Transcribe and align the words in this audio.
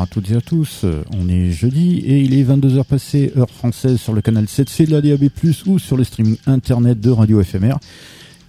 À 0.00 0.06
toutes 0.06 0.30
et 0.30 0.36
à 0.36 0.40
tous. 0.40 0.86
On 1.12 1.28
est 1.28 1.50
jeudi 1.50 1.98
et 1.98 2.20
il 2.20 2.32
est 2.32 2.42
22h 2.42 2.84
passé, 2.84 3.34
heure 3.36 3.50
française, 3.50 3.98
sur 4.00 4.14
le 4.14 4.22
canal 4.22 4.44
7C 4.44 4.86
de 4.86 4.92
la 4.92 5.02
DAB+, 5.02 5.28
ou 5.66 5.78
sur 5.78 5.98
le 5.98 6.04
streaming 6.04 6.38
internet 6.46 6.98
de 7.00 7.10
Radio 7.10 7.42
FMR. 7.42 7.74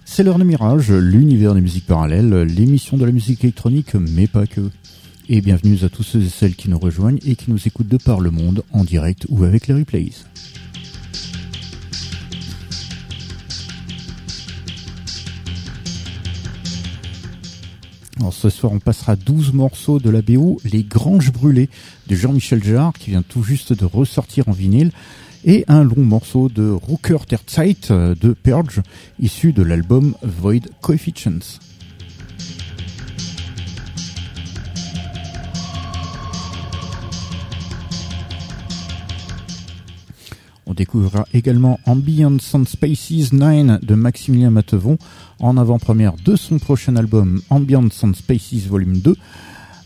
C'est 0.06 0.22
l'heure 0.22 0.38
de 0.38 0.44
Mirage, 0.44 0.90
l'univers 0.90 1.54
des 1.54 1.60
musiques 1.60 1.84
parallèles, 1.84 2.30
l'émission 2.44 2.96
de 2.96 3.04
la 3.04 3.12
musique 3.12 3.44
électronique, 3.44 3.94
mais 3.94 4.28
pas 4.28 4.46
que. 4.46 4.62
Et 5.28 5.42
bienvenue 5.42 5.76
à 5.82 5.90
tous 5.90 6.02
ceux 6.02 6.22
et 6.22 6.28
celles 6.30 6.54
qui 6.54 6.70
nous 6.70 6.78
rejoignent 6.78 7.20
et 7.26 7.36
qui 7.36 7.50
nous 7.50 7.68
écoutent 7.68 7.88
de 7.88 7.98
par 7.98 8.20
le 8.20 8.30
monde, 8.30 8.62
en 8.72 8.82
direct 8.82 9.26
ou 9.28 9.44
avec 9.44 9.66
les 9.66 9.74
replays. 9.74 10.08
Alors 18.18 18.34
ce 18.34 18.50
soir, 18.50 18.72
on 18.72 18.78
passera 18.78 19.16
12 19.16 19.54
morceaux 19.54 19.98
de 19.98 20.10
la 20.10 20.20
BO, 20.20 20.60
Les 20.64 20.82
Granges 20.82 21.32
Brûlées 21.32 21.70
de 22.08 22.14
Jean-Michel 22.14 22.62
Jarre, 22.62 22.92
qui 22.92 23.10
vient 23.10 23.22
tout 23.22 23.42
juste 23.42 23.72
de 23.72 23.84
ressortir 23.86 24.48
en 24.48 24.52
vinyle, 24.52 24.92
et 25.44 25.64
un 25.66 25.82
long 25.82 26.02
morceau 26.02 26.48
de 26.48 26.70
Rooker 26.70 27.18
der 27.28 27.40
Zeit 27.46 27.90
de 27.90 28.32
Purge, 28.34 28.82
issu 29.18 29.52
de 29.52 29.62
l'album 29.62 30.14
Void 30.22 30.68
Coefficients. 30.82 31.58
On 40.72 40.74
découvrira 40.74 41.26
également 41.34 41.78
Ambient 41.84 42.38
Sound 42.40 42.66
Spaces 42.66 43.34
9 43.34 43.84
de 43.84 43.94
Maximilien 43.94 44.48
Matevon 44.48 44.96
en 45.38 45.58
avant-première 45.58 46.14
de 46.14 46.34
son 46.34 46.58
prochain 46.58 46.96
album 46.96 47.42
Ambient 47.50 47.90
Sound 47.90 48.16
Spaces 48.16 48.66
Volume 48.68 49.00
2, 49.00 49.14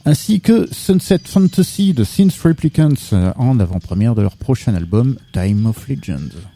ainsi 0.05 0.41
que 0.41 0.69
Sunset 0.71 1.23
Fantasy 1.25 1.93
de 1.93 2.05
Synth 2.05 2.37
Replicants 2.37 3.33
en 3.35 3.59
avant-première 3.59 4.15
de 4.15 4.23
leur 4.23 4.37
prochain 4.37 4.77
album 4.77 5.17
Time 5.33 5.67
of 5.67 5.89
Legends. 5.89 6.56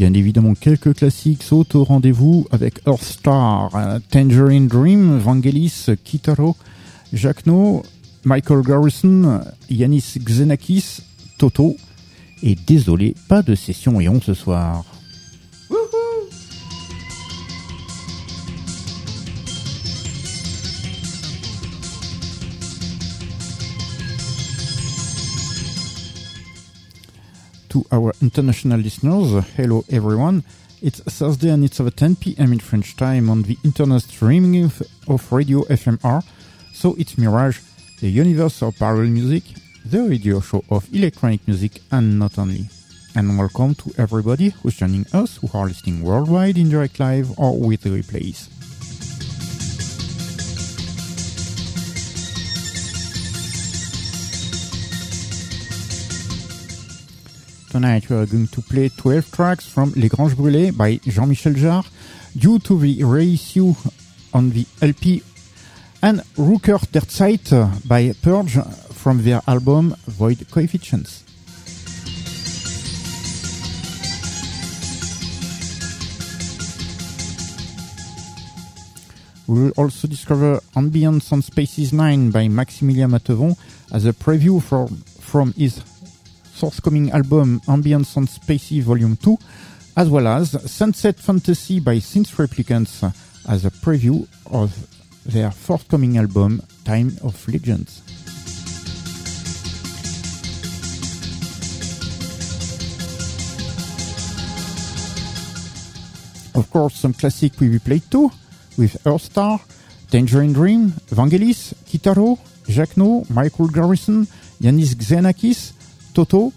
Bien 0.00 0.14
évidemment, 0.14 0.54
quelques 0.54 0.94
classiques 0.94 1.42
sautent 1.42 1.74
au 1.74 1.84
rendez-vous 1.84 2.46
avec 2.50 2.80
Earthstar, 2.86 3.70
Tangerine 4.10 4.66
Dream, 4.66 5.18
Vangelis, 5.18 5.88
Kitaro, 6.02 6.56
Jacno, 7.12 7.82
Michael 8.24 8.62
Garrison, 8.62 9.42
Yanis 9.68 10.14
Xenakis, 10.18 11.02
Toto. 11.36 11.76
Et 12.42 12.56
désolé, 12.66 13.14
pas 13.28 13.42
de 13.42 13.54
session 13.54 14.00
et 14.00 14.08
on 14.08 14.22
ce 14.22 14.32
soir. 14.32 14.86
To 27.70 27.84
our 27.92 28.12
international 28.20 28.80
listeners, 28.80 29.44
hello 29.54 29.84
everyone. 29.90 30.42
It's 30.82 31.00
Thursday 31.00 31.50
and 31.50 31.64
it's 31.64 31.80
over 31.80 31.90
10 31.90 32.16
p.m. 32.16 32.52
in 32.52 32.58
French 32.58 32.96
time 32.96 33.30
on 33.30 33.42
the 33.42 33.56
internet 33.64 34.02
streaming 34.02 34.64
of, 34.64 34.82
of 35.06 35.32
Radio 35.32 35.60
FMR. 35.62 36.24
So 36.72 36.96
it's 36.98 37.16
Mirage, 37.16 37.60
the 38.00 38.10
universe 38.10 38.60
of 38.62 38.76
parallel 38.76 39.10
music, 39.10 39.44
the 39.84 40.02
radio 40.02 40.40
show 40.40 40.64
of 40.68 40.92
electronic 40.92 41.46
music 41.46 41.80
and 41.92 42.18
not 42.18 42.38
only. 42.38 42.68
And 43.14 43.38
welcome 43.38 43.76
to 43.76 43.92
everybody 43.98 44.48
who's 44.48 44.76
joining 44.76 45.06
us 45.12 45.36
who 45.36 45.48
are 45.56 45.66
listening 45.66 46.02
worldwide 46.02 46.58
in 46.58 46.70
direct 46.70 46.98
live 46.98 47.38
or 47.38 47.56
with 47.56 47.82
the 47.82 47.90
replays. 47.90 48.48
Tonight 57.70 58.10
we 58.10 58.16
are 58.16 58.26
going 58.26 58.48
to 58.48 58.62
play 58.62 58.88
12 58.88 59.30
tracks 59.30 59.68
from 59.68 59.92
Les 59.94 60.08
Granges 60.08 60.34
Brûlées 60.34 60.76
by 60.76 60.98
Jean-Michel 61.06 61.54
Jarre 61.54 61.84
due 62.36 62.58
to 62.58 62.76
the 62.76 63.04
reissue 63.04 63.72
on 64.34 64.50
the 64.50 64.66
LP 64.82 65.22
and 66.02 66.20
Rooker 66.36 66.80
der 66.90 67.02
Zeit 67.08 67.52
by 67.86 68.12
Purge 68.22 68.58
from 68.92 69.22
their 69.22 69.40
album 69.46 69.94
Void 70.08 70.50
Coefficients. 70.50 71.22
We 79.46 79.62
will 79.62 79.72
also 79.76 80.08
discover 80.08 80.60
Ambient 80.74 81.22
Sound 81.22 81.44
Spaces 81.44 81.92
9 81.92 82.32
by 82.32 82.48
Maximilien 82.48 83.10
Matevon 83.10 83.56
as 83.92 84.06
a 84.06 84.12
preview 84.12 84.60
for, 84.60 84.88
from 85.20 85.52
his 85.52 85.80
forthcoming 86.60 87.10
album 87.10 87.58
Ambient 87.66 88.06
Sound 88.06 88.28
Spacey 88.28 88.82
Volume 88.82 89.16
2, 89.16 89.38
as 89.96 90.10
well 90.10 90.28
as 90.28 90.50
Sunset 90.70 91.16
Fantasy 91.16 91.80
by 91.80 91.96
Synth 91.96 92.36
Replicants 92.36 93.02
as 93.48 93.64
a 93.64 93.70
preview 93.70 94.28
of 94.52 94.70
their 95.24 95.50
forthcoming 95.50 96.18
album 96.18 96.60
Time 96.84 97.16
of 97.24 97.48
Legends. 97.48 98.02
Of 106.54 106.68
course, 106.70 106.96
some 106.96 107.14
classic 107.14 107.58
will 107.58 107.70
be 107.70 107.78
played 107.78 108.02
too, 108.10 108.30
with 108.76 109.02
Earthstar, 109.04 109.62
Tangerine 110.10 110.52
Dream, 110.52 110.90
Vangelis, 111.08 111.72
Kitaro, 111.88 112.38
Jacno, 112.66 113.24
Michael 113.30 113.68
Garrison, 113.68 114.26
Yanis 114.60 114.94
Xenakis, 114.94 115.79
Toto. 116.14 116.52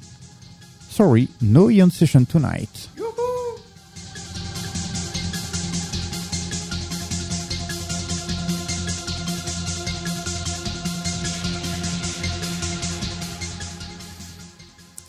Sorry, 0.89 1.27
no 1.41 1.69
Ion 1.69 1.91
session 1.91 2.25
tonight. 2.25 2.87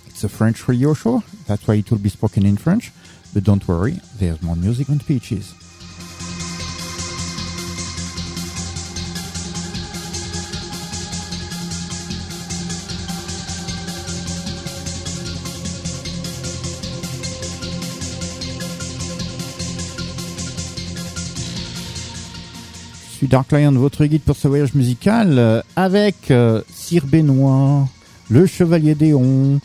It's 0.07 0.25
a 0.25 0.29
French 0.29 0.67
radio 0.69 0.95
show, 0.95 1.23
that's 1.47 1.67
why 1.67 1.75
it 1.75 1.91
will 1.91 1.99
be 1.99 2.09
spoken 2.09 2.47
in 2.47 2.57
French, 2.57 2.93
but 3.35 3.45
don't 3.45 3.67
worry, 3.67 4.01
there's 4.17 4.41
more 4.43 4.57
music 4.57 4.89
and 4.89 5.01
speeches. 5.01 5.53
Suis 23.25 23.31
Dark 23.31 23.53
Lion, 23.53 23.73
votre 23.73 24.05
guide 24.05 24.21
pour 24.21 24.37
ce 24.37 24.49
voyage 24.49 24.75
musical, 24.75 25.38
euh, 25.38 25.62
avec 25.76 26.31
euh, 26.31 26.61
Sir 26.71 27.06
Benoît, 27.06 27.88
le 28.29 28.44
Chevalier 28.44 28.94
Déon, 28.94 29.61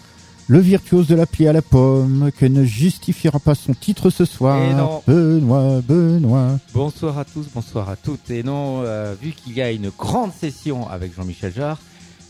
le 0.47 0.59
virtuose 0.59 1.07
de 1.07 1.15
la 1.15 1.25
plie 1.25 1.45
à 1.45 1.51
la 1.51 1.61
pomme, 1.61 2.31
que 2.37 2.45
ne 2.45 2.63
justifiera 2.63 3.37
pas 3.37 3.55
son 3.55 3.73
titre 3.73 4.11
ce 4.11 4.23
soir. 4.23 5.01
Benoît, 5.05 5.81
Benoît. 5.85 6.57
Bonsoir 6.73 7.17
à 7.17 7.25
tous, 7.25 7.47
bonsoir 7.53 7.89
à 7.89 7.97
toutes. 7.97 8.31
Et 8.31 8.43
non, 8.43 8.81
euh, 8.85 9.13
vu 9.21 9.31
qu'il 9.31 9.51
y 9.53 9.61
a 9.61 9.71
une 9.71 9.89
grande 9.89 10.31
session 10.31 10.87
avec 10.87 11.13
Jean-Michel 11.13 11.53
Jarre, 11.53 11.79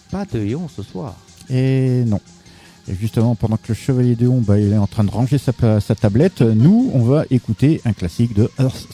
pas 0.10 0.26
de 0.26 0.40
Léon 0.40 0.68
ce 0.68 0.82
soir. 0.82 1.16
Et 1.48 2.06
non. 2.08 2.22
Et 2.88 2.96
justement, 2.96 3.36
pendant 3.36 3.58
que 3.58 3.68
le 3.68 3.76
chevalier 3.76 4.16
de 4.16 4.28
bah, 4.28 4.58
il 4.58 4.74
est 4.74 4.78
en 4.78 4.88
train 4.88 5.04
de 5.04 5.12
ranger 5.12 5.38
sa, 5.38 5.80
sa 5.80 5.94
tablette, 5.94 6.42
nous, 6.42 6.90
on 6.96 7.04
va 7.04 7.26
écouter 7.30 7.82
un 7.86 7.94
classique 7.94 8.34
de 8.34 8.50
Earth 8.58 8.88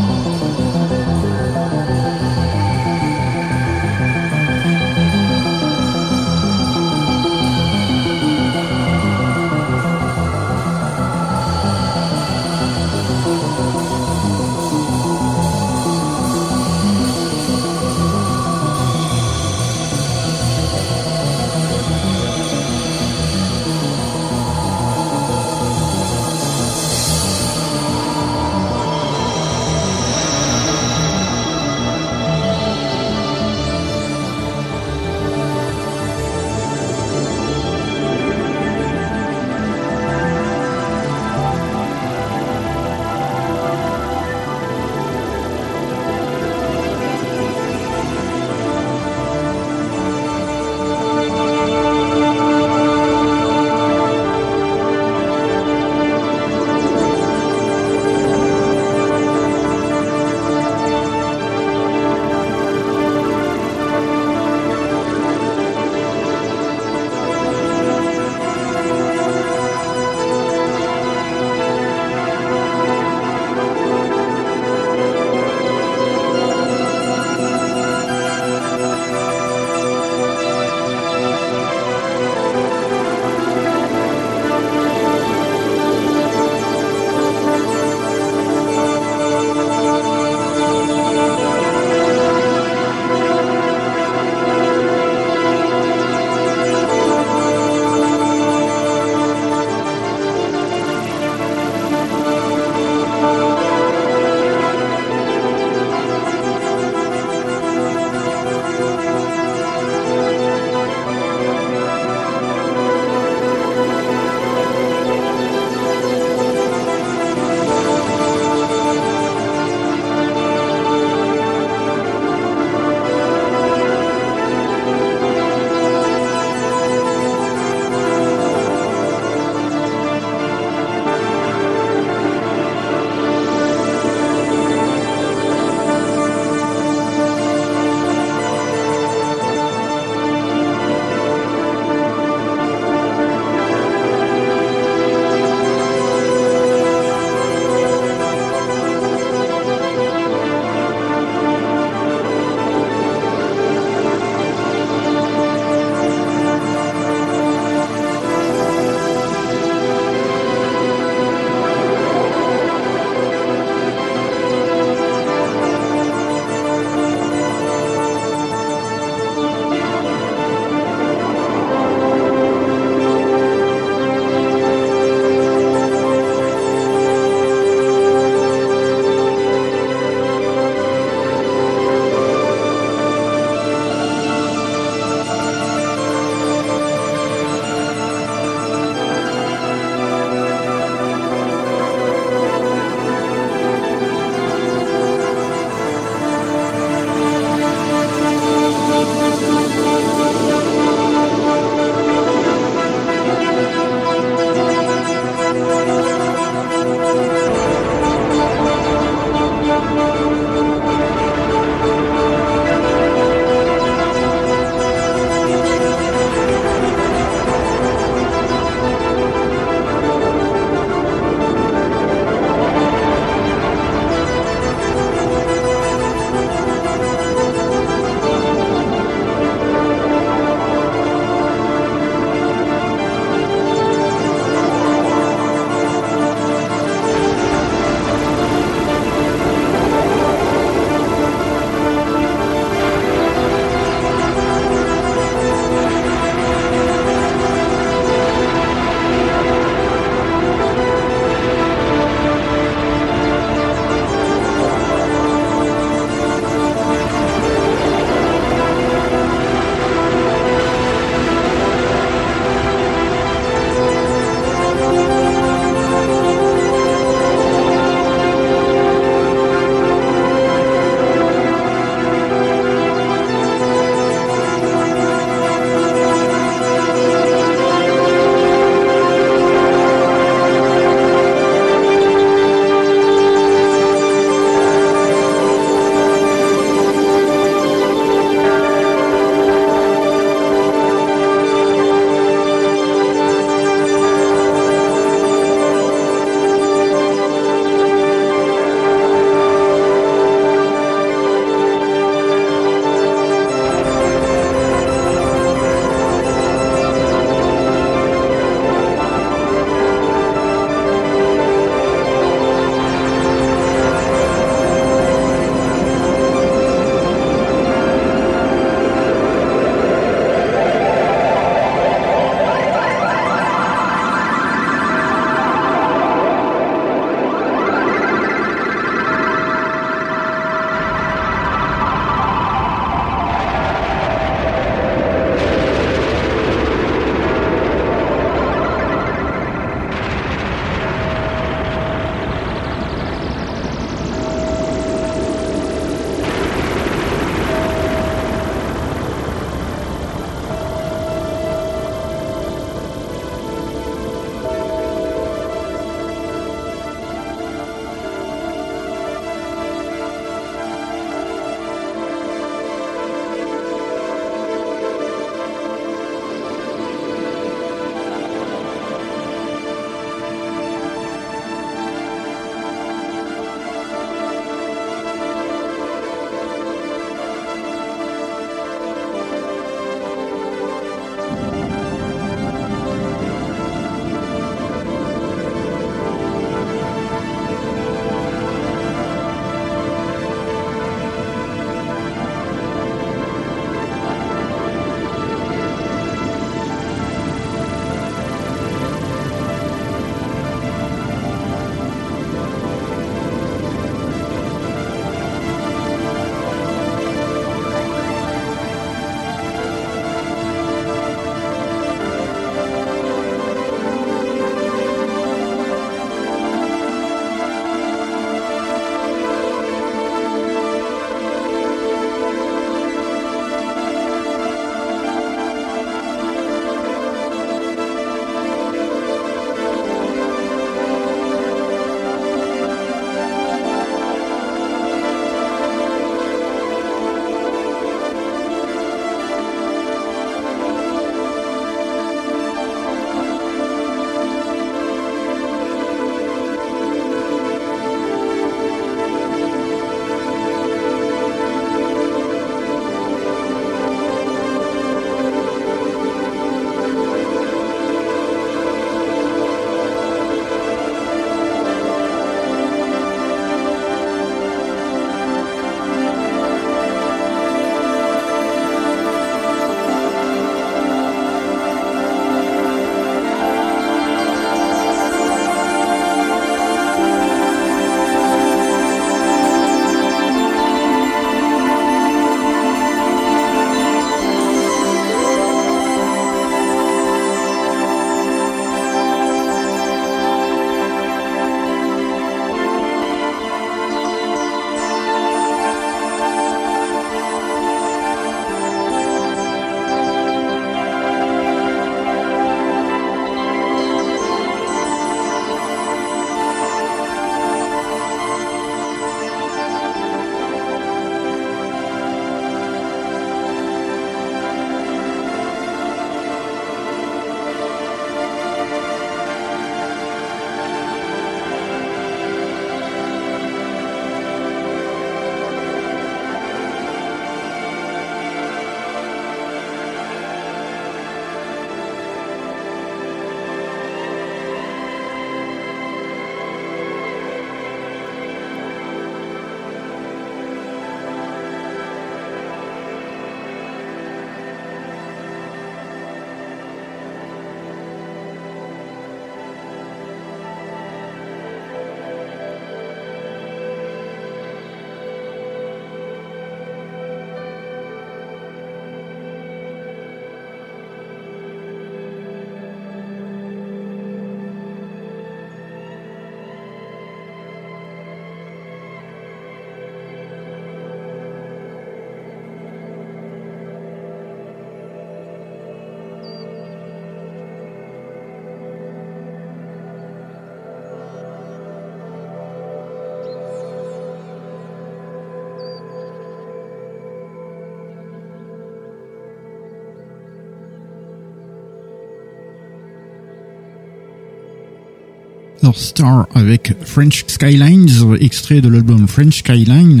Earth 595.66 595.78
Star 595.78 596.28
avec 596.34 596.76
French 596.84 597.24
Skylines, 597.26 597.90
extrait 598.20 598.60
de 598.60 598.68
l'album 598.68 599.08
French 599.08 599.38
Skyline. 599.38 600.00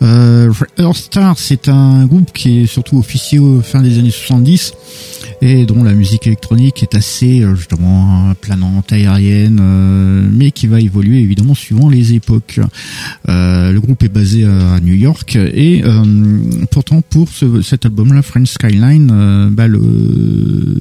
Euh, 0.00 0.50
Star, 0.94 1.38
c'est 1.38 1.68
un 1.68 2.06
groupe 2.06 2.32
qui 2.32 2.60
est 2.60 2.66
surtout 2.66 2.96
officié 2.96 3.38
au 3.38 3.60
fin 3.60 3.82
des 3.82 3.98
années 3.98 4.10
70 4.10 4.72
et 5.42 5.66
dont 5.66 5.84
la 5.84 5.92
musique 5.92 6.26
électronique 6.26 6.82
est 6.82 6.94
assez 6.94 7.42
euh, 7.42 7.54
justement 7.54 8.32
planante, 8.40 8.92
aérienne, 8.92 9.58
euh, 9.60 10.26
mais 10.32 10.52
qui 10.52 10.68
va 10.68 10.80
évoluer 10.80 11.18
évidemment 11.18 11.54
suivant 11.54 11.90
les 11.90 12.14
époques. 12.14 12.60
Euh, 13.28 13.70
le 13.70 13.80
groupe 13.80 14.02
est 14.04 14.08
basé 14.08 14.44
à 14.44 14.80
New 14.80 14.94
York 14.94 15.36
et 15.36 15.82
pourtant 16.70 17.02
pour 17.02 17.28
ce, 17.28 17.60
cet 17.60 17.84
album-là, 17.84 18.22
French 18.22 18.52
Skyline, 18.52 19.50
bah 19.52 19.68
le, 19.68 19.80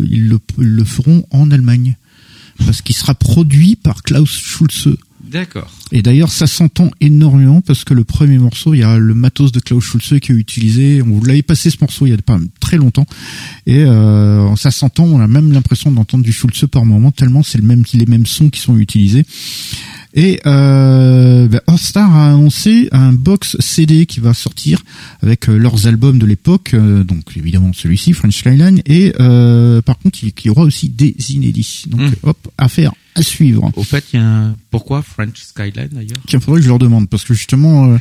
ils 0.10 0.30
le, 0.30 0.40
le 0.58 0.84
feront 0.86 1.26
en 1.32 1.52
Allemagne 1.52 1.98
parce 2.66 2.82
qu'il 2.82 2.96
sera 2.96 3.16
produit 3.16 3.76
par 3.76 4.04
Klaus 4.04 4.30
Schulze. 4.30 4.96
D'accord. 5.24 5.72
Et 5.92 6.02
d'ailleurs, 6.02 6.32
ça 6.32 6.48
s'entend 6.48 6.92
énormément 7.00 7.62
parce 7.62 7.84
que 7.86 7.94
le 7.94 8.04
premier 8.04 8.38
morceau, 8.38 8.74
il 8.74 8.80
y 8.80 8.84
a 8.84 8.98
le 8.98 9.16
matos 9.16 9.52
de 9.52 9.60
Klaus 9.60 9.84
Schulze 9.84 10.20
qui 10.22 10.32
est 10.32 10.36
utilisé. 10.36 11.02
On 11.02 11.18
vous 11.18 11.24
l'avait 11.24 11.42
passé 11.42 11.70
ce 11.70 11.78
morceau 11.82 12.06
il 12.06 12.10
y 12.10 12.14
a 12.14 12.18
pas 12.18 12.40
très 12.60 12.78
longtemps, 12.78 13.06
et 13.66 13.84
euh, 13.84 14.56
ça 14.56 14.70
s'entend. 14.70 15.06
On 15.06 15.20
a 15.20 15.28
même 15.28 15.52
l'impression 15.52 15.92
d'entendre 15.92 16.24
du 16.24 16.32
Schulze 16.32 16.66
par 16.72 16.86
moment 16.86 17.12
tellement 17.12 17.42
c'est 17.42 17.58
le 17.58 17.64
même, 17.64 17.84
les 17.94 18.06
mêmes 18.06 18.26
sons 18.26 18.50
qui 18.50 18.60
sont 18.60 18.78
utilisés. 18.78 19.26
Et 20.14 20.40
euh, 20.46 21.48
bah, 21.48 21.62
Star 21.78 22.16
a 22.16 22.30
annoncé 22.32 22.88
un 22.92 23.14
box 23.14 23.58
CD 23.60 24.06
qui 24.06 24.20
va 24.20 24.34
sortir 24.34 24.84
avec 25.22 25.50
euh, 25.50 25.58
leurs 25.58 25.88
albums 25.88 26.20
de 26.20 26.26
l'époque, 26.26 26.72
euh, 26.74 27.04
donc 27.04 27.36
évidemment 27.36 27.72
celui-ci, 27.74 28.14
French 28.14 28.38
Skyline, 28.38 28.82
et 28.86 29.14
euh, 29.20 29.82
par 29.82 29.98
contre 29.98 30.20
il 30.24 30.34
y 30.46 30.50
aura 30.50 30.64
aussi 30.64 30.90
des 30.90 31.16
inédits. 31.30 31.86
Donc 31.88 32.02
hmm. 32.02 32.14
hop, 32.24 32.38
affaire 32.58 32.92
à 33.16 33.22
suivre. 33.22 33.72
Au 33.76 33.84
fait, 33.84 34.04
il 34.14 34.20
y 34.20 34.24
a 34.24 34.26
un... 34.26 34.56
pourquoi 34.72 35.02
French 35.02 35.38
Skyline 35.38 35.90
d'ailleurs? 35.92 36.18
Tiens, 36.28 36.40
faudrait 36.40 36.60
que 36.60 36.64
je 36.64 36.70
leur 36.70 36.80
demande 36.80 37.10
parce 37.10 37.24
que 37.24 37.34
justement 37.34 37.86
euh, 37.86 37.98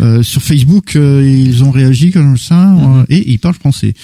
euh, 0.00 0.22
sur 0.22 0.42
Facebook 0.42 0.94
ils 0.94 1.64
ont 1.64 1.70
réagi 1.70 2.10
comme 2.10 2.36
ça 2.36 2.66
hmm. 2.66 3.06
et 3.08 3.30
ils 3.30 3.38
parlent 3.38 3.54
français. 3.54 3.94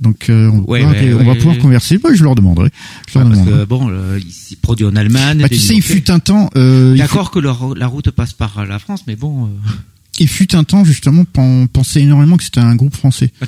Donc 0.00 0.30
euh, 0.30 0.48
on, 0.48 1.24
va 1.24 1.34
pouvoir 1.34 1.58
converser. 1.58 1.98
Bah, 1.98 2.10
je 2.14 2.22
leur 2.22 2.34
demanderai. 2.34 2.70
Je 3.08 3.18
leur 3.18 3.28
parce 3.28 3.42
que, 3.42 3.64
bon, 3.64 3.88
euh, 3.90 4.20
il 4.50 4.56
produit 4.56 4.86
en 4.86 4.94
Allemagne. 4.94 5.38
Bah, 5.42 5.48
tu 5.48 5.58
sais, 5.58 5.74
il 5.74 5.82
fut 5.82 6.10
un 6.10 6.20
temps. 6.20 6.50
Euh, 6.56 6.96
D'accord 6.96 7.30
que 7.30 7.38
la 7.40 7.86
route 7.86 8.10
passe 8.10 8.32
par 8.32 8.64
la 8.66 8.78
France, 8.78 9.04
mais 9.06 9.16
bon. 9.16 9.46
Euh... 9.46 9.48
Il 10.20 10.28
fut 10.28 10.54
un 10.56 10.64
temps 10.64 10.84
justement, 10.84 11.24
on 11.36 11.66
pensait 11.68 12.02
énormément 12.02 12.36
que 12.36 12.44
c'était 12.44 12.60
un 12.60 12.74
groupe 12.74 12.96
français. 12.96 13.32
Ah, 13.40 13.46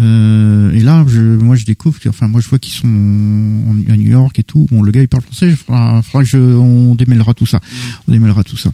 euh, 0.00 0.72
et 0.72 0.80
là, 0.80 1.04
je, 1.06 1.20
moi, 1.20 1.56
je 1.56 1.64
découvre, 1.64 1.98
enfin, 2.08 2.26
moi, 2.26 2.40
je 2.40 2.48
vois 2.48 2.58
qu'ils 2.58 2.72
sont 2.72 2.86
à 2.86 3.96
New 3.96 4.10
York 4.10 4.38
et 4.38 4.42
tout. 4.42 4.66
Bon, 4.70 4.82
le 4.82 4.90
gars, 4.90 5.02
il 5.02 5.08
parle 5.08 5.24
français. 5.24 5.48
Il 5.50 5.56
faudra, 5.56 6.02
que 6.02 6.24
je, 6.24 6.38
on 6.38 6.94
démêlera 6.94 7.34
tout 7.34 7.46
ça. 7.46 7.58
Mm. 7.58 7.60
On 8.08 8.12
démêlera 8.12 8.44
tout 8.44 8.56
ça. 8.56 8.70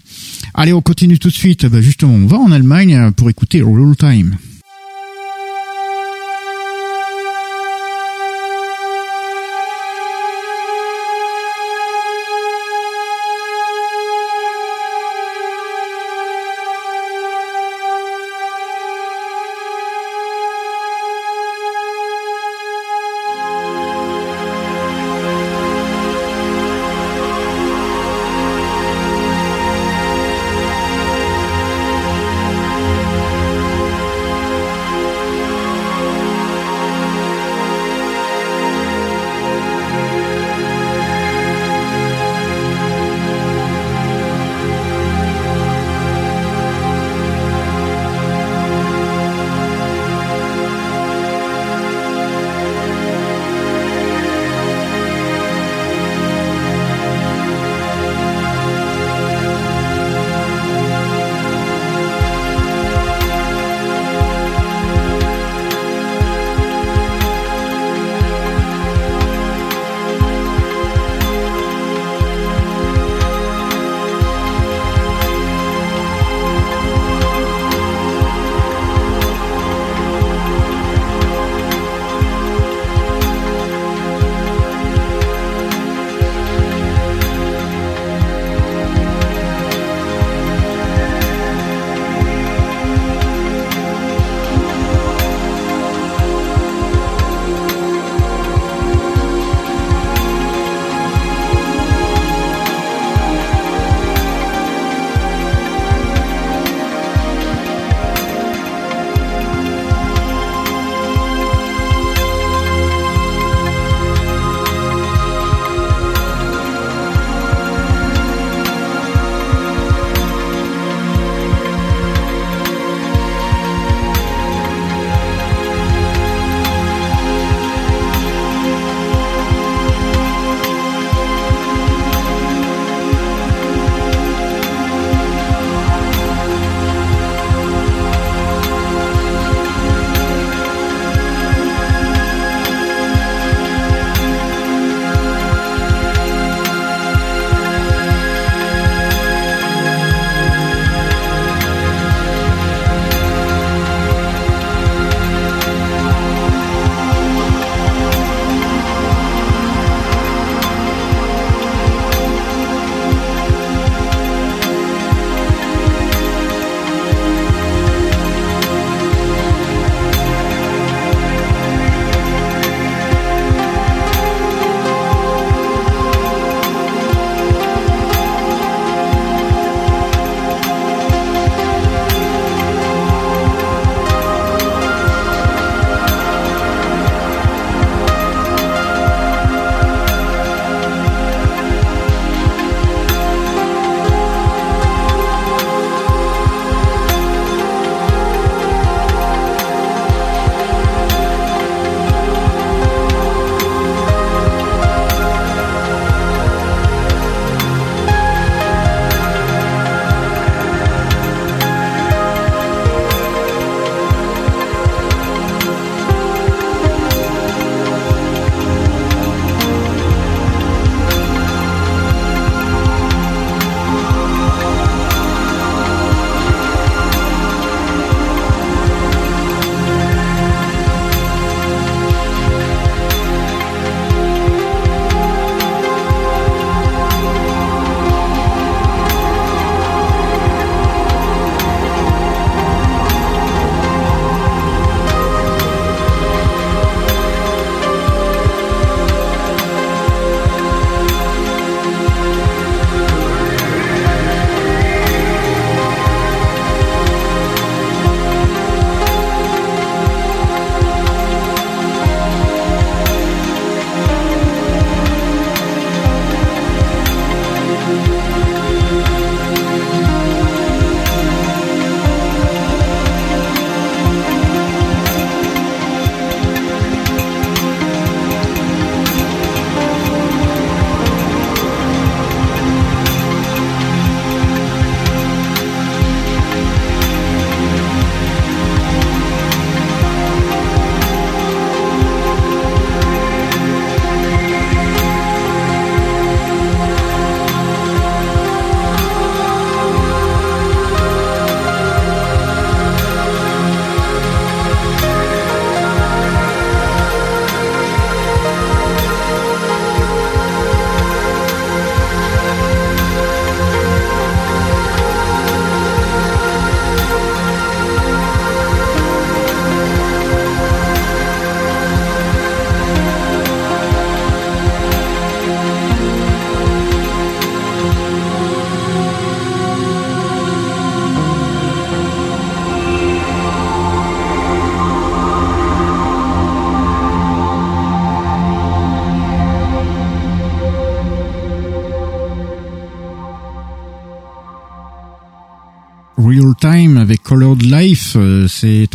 Allez, 0.55 0.73
on 0.73 0.83
continue 0.83 1.19
tout 1.19 1.29
de 1.29 1.35
suite. 1.35 1.67
Bah, 1.67 1.81
justement, 1.81 2.15
on 2.15 2.27
va 2.27 2.39
en 2.39 2.53
Allemagne 2.53 3.11
pour 3.13 3.29
écouter 3.29 3.61
Roll. 3.63 3.97
Time 3.97 4.37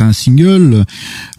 un 0.00 0.12
single. 0.12 0.84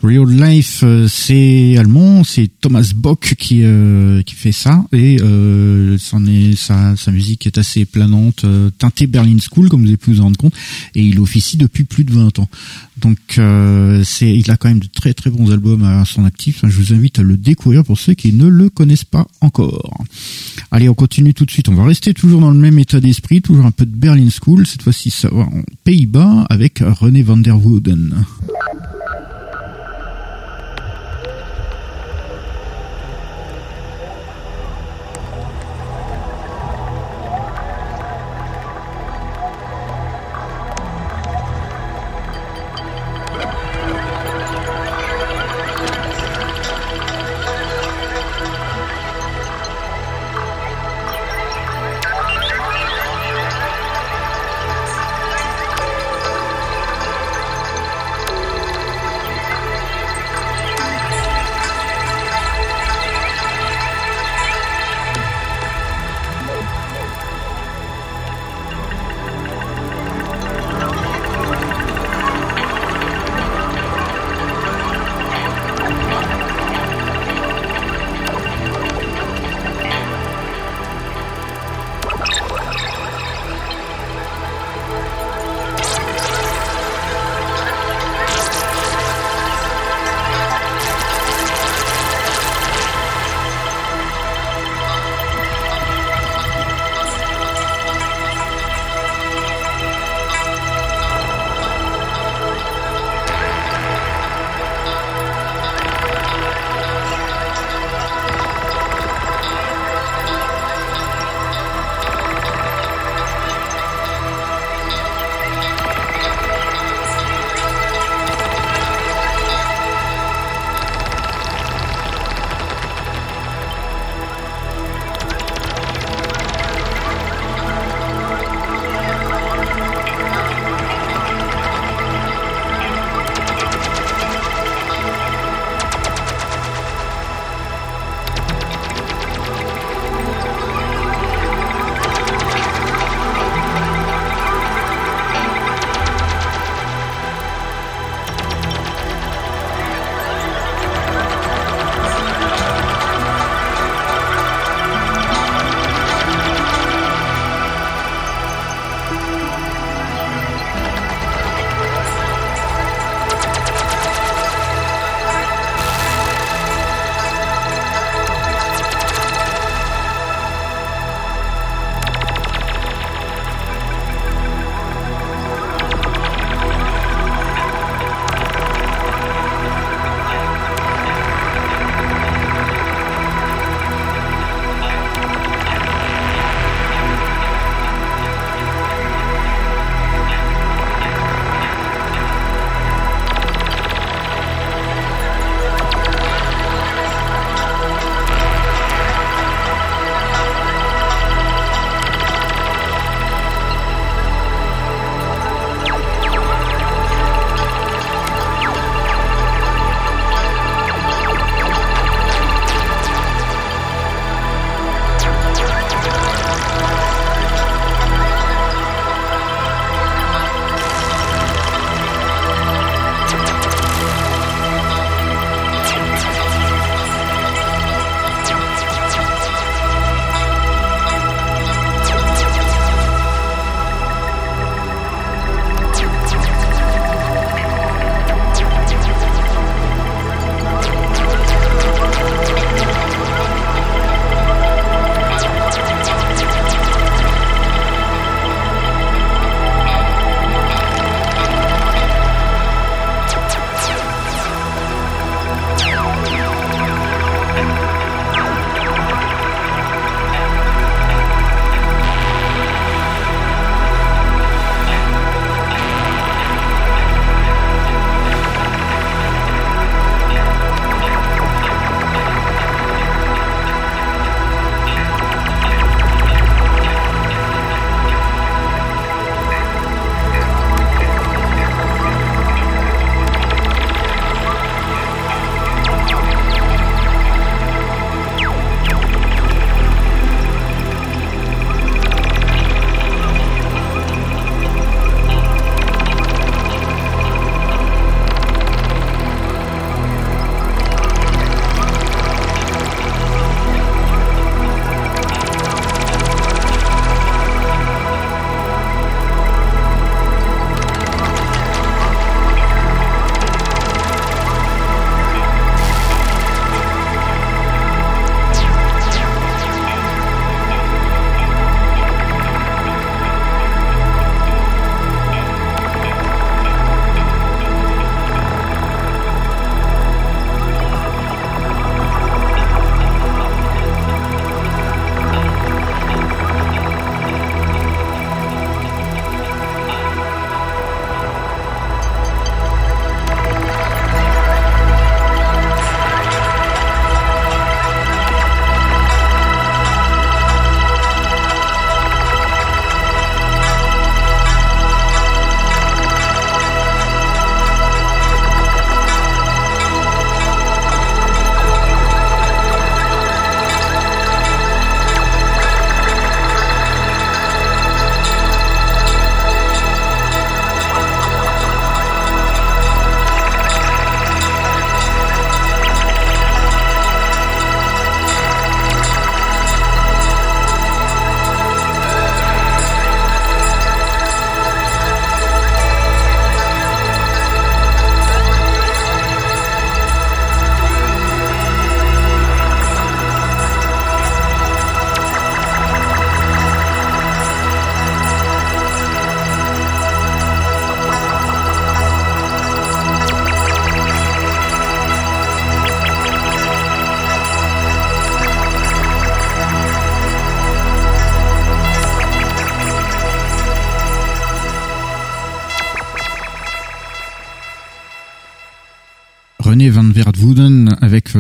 Real 0.03 0.29
Life, 0.29 0.81
euh, 0.83 1.07
c'est 1.07 1.75
allemand, 1.77 2.23
c'est 2.23 2.49
Thomas 2.61 2.91
Bock 2.95 3.35
qui 3.37 3.61
euh, 3.63 4.21
qui 4.23 4.35
fait 4.35 4.51
ça 4.51 4.83
et 4.91 5.17
euh, 6.13 6.95
sa, 6.95 7.11
musique 7.11 7.47
est 7.47 7.57
assez 7.57 7.85
planante, 7.85 8.45
teintée 8.77 9.07
Berlin 9.07 9.37
School 9.39 9.69
comme 9.69 9.81
vous 9.81 9.87
avez 9.87 9.97
pu 9.97 10.11
vous 10.11 10.21
en 10.21 10.25
rendre 10.25 10.37
compte 10.37 10.53
et 10.95 11.01
il 11.01 11.19
officie 11.19 11.57
depuis 11.57 11.83
plus 11.83 12.03
de 12.03 12.13
20 12.13 12.39
ans. 12.39 12.49
Donc 12.97 13.17
c'est 14.03 14.35
il 14.35 14.49
a 14.49 14.57
quand 14.57 14.69
même 14.69 14.79
de 14.79 14.87
très 14.87 15.13
très 15.13 15.29
bons 15.29 15.51
albums 15.51 15.83
à 15.83 16.03
son 16.05 16.25
actif. 16.25 16.61
je 16.63 16.75
vous 16.75 16.93
invite 16.93 17.19
à 17.19 17.23
le 17.23 17.37
découvrir 17.37 17.83
pour 17.83 17.97
ceux 17.97 18.13
qui 18.15 18.33
ne 18.33 18.47
le 18.47 18.69
connaissent 18.69 19.03
pas 19.05 19.27
encore. 19.41 20.03
Allez, 20.71 20.89
on 20.89 20.93
continue 20.93 21.33
tout 21.33 21.45
de 21.45 21.51
suite. 21.51 21.69
On 21.69 21.75
va 21.75 21.85
rester 21.85 22.13
toujours 22.13 22.41
dans 22.41 22.51
le 22.51 22.57
même 22.57 22.79
état 22.79 22.99
d'esprit, 22.99 23.41
toujours 23.41 23.65
un 23.65 23.71
peu 23.71 23.85
de 23.85 23.95
Berlin 23.95 24.29
School, 24.29 24.65
cette 24.65 24.81
fois-ci 24.81 25.13
en 25.31 25.61
Pays-Bas 25.83 26.45
avec 26.49 26.79
René 26.79 27.21
van 27.23 27.37
der 27.37 27.63
Wooden. 27.63 28.25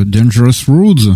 Dangerous 0.05 0.65
Roads, 0.67 1.13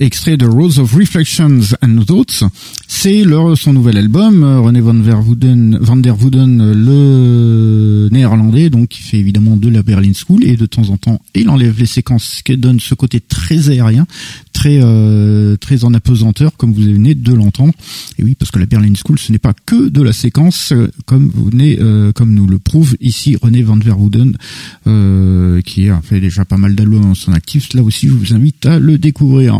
extrait 0.00 0.36
de 0.36 0.46
Roads 0.46 0.78
of 0.78 0.92
Reflections 0.94 1.74
and 1.82 2.04
Thoughts. 2.06 2.44
C'est 2.86 3.24
son 3.56 3.72
nouvel 3.72 3.96
album, 3.96 4.44
René 4.44 4.80
van 4.80 4.94
der 4.94 5.26
Wooden, 5.26 5.78
Wooden, 6.20 6.72
le 6.72 8.08
néerlandais, 8.10 8.70
donc 8.70 8.88
qui 8.88 9.02
fait 9.02 9.18
évidemment 9.18 9.56
de 9.56 9.68
la 9.68 9.82
Berlin 9.82 10.12
School 10.12 10.44
et 10.44 10.56
de 10.56 10.66
temps 10.66 10.90
en 10.90 10.96
temps 10.96 11.20
enlève 11.50 11.78
les 11.78 11.86
séquences 11.86 12.42
qui 12.42 12.56
donnent 12.56 12.80
ce 12.80 12.94
côté 12.94 13.20
très 13.20 13.70
aérien, 13.70 14.06
très 14.52 14.80
très 15.60 15.84
en 15.84 15.94
apesanteur 15.94 16.56
comme 16.56 16.72
vous 16.72 16.82
venez 16.82 17.14
de 17.14 17.32
l'entendre. 17.32 17.72
Et 18.18 18.24
oui, 18.24 18.34
parce 18.34 18.50
que 18.50 18.58
la 18.58 18.66
Berlin 18.66 18.92
School, 18.94 19.18
ce 19.18 19.32
n'est 19.32 19.38
pas 19.38 19.54
que 19.66 19.88
de 19.88 20.02
la 20.02 20.12
séquence, 20.12 20.72
comme 21.06 21.30
vous 21.34 21.46
venez, 21.46 21.78
comme 22.14 22.34
nous 22.34 22.46
le 22.46 22.58
prouve 22.58 22.96
ici 23.00 23.36
René 23.40 23.62
van 23.62 23.76
der 23.76 23.96
euh, 24.86 25.60
qui 25.62 25.88
a 25.88 26.00
fait 26.02 26.20
déjà 26.20 26.44
pas 26.44 26.56
mal 26.56 26.74
d'albums 26.74 27.10
en 27.10 27.14
son 27.14 27.32
actif. 27.32 27.74
Là 27.74 27.82
aussi, 27.82 28.08
je 28.08 28.12
vous 28.12 28.34
invite 28.34 28.66
à 28.66 28.78
le 28.78 28.98
découvrir. 28.98 29.58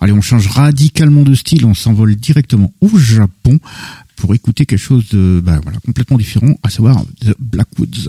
Allez, 0.00 0.12
on 0.12 0.20
change 0.20 0.46
radicalement 0.48 1.22
de 1.22 1.34
style, 1.34 1.64
on 1.64 1.74
s'envole 1.74 2.16
directement 2.16 2.72
au 2.80 2.98
Japon 2.98 3.58
pour 4.16 4.34
écouter 4.34 4.66
quelque 4.66 4.78
chose 4.78 5.08
de 5.10 5.40
bah, 5.44 5.60
voilà, 5.62 5.78
complètement 5.80 6.18
différent, 6.18 6.54
à 6.62 6.70
savoir 6.70 7.04
The 7.20 7.34
Blackwoods. 7.38 8.08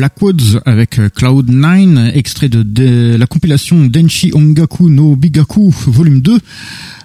Blackwoods 0.00 0.60
avec 0.64 0.98
euh, 0.98 1.10
Cloud9, 1.10 2.12
extrait 2.14 2.48
de, 2.48 3.16
la 3.18 3.26
compilation 3.26 3.84
Denshi 3.84 4.30
Ongaku 4.32 4.88
no 4.88 5.14
Bigaku 5.14 5.68
volume 5.88 6.22
2. 6.22 6.38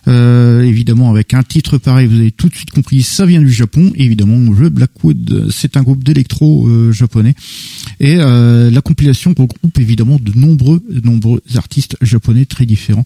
Euh, 0.07 0.61
évidemment, 0.61 1.09
avec 1.09 1.33
un 1.33 1.43
titre 1.43 1.77
pareil, 1.77 2.07
vous 2.07 2.19
avez 2.21 2.31
tout 2.31 2.47
de 2.47 2.55
suite 2.55 2.71
compris, 2.71 3.01
ça 3.01 3.25
vient 3.25 3.41
du 3.41 3.51
Japon. 3.51 3.91
évidemment, 3.95 4.49
le 4.49 4.69
Blackwood, 4.69 5.47
c'est 5.51 5.75
un 5.75 5.83
groupe 5.83 6.05
d'électro 6.05 6.67
euh, 6.67 6.93
japonais. 6.93 7.33
Et 7.99 8.15
la 8.15 8.81
compilation 8.81 9.31
regroupe 9.37 9.77
évidemment 9.77 10.17
de 10.21 10.31
nombreux, 10.37 10.81
nombreux 11.03 11.41
artistes 11.55 11.97
japonais 12.01 12.45
très 12.45 12.65
différents. 12.65 13.05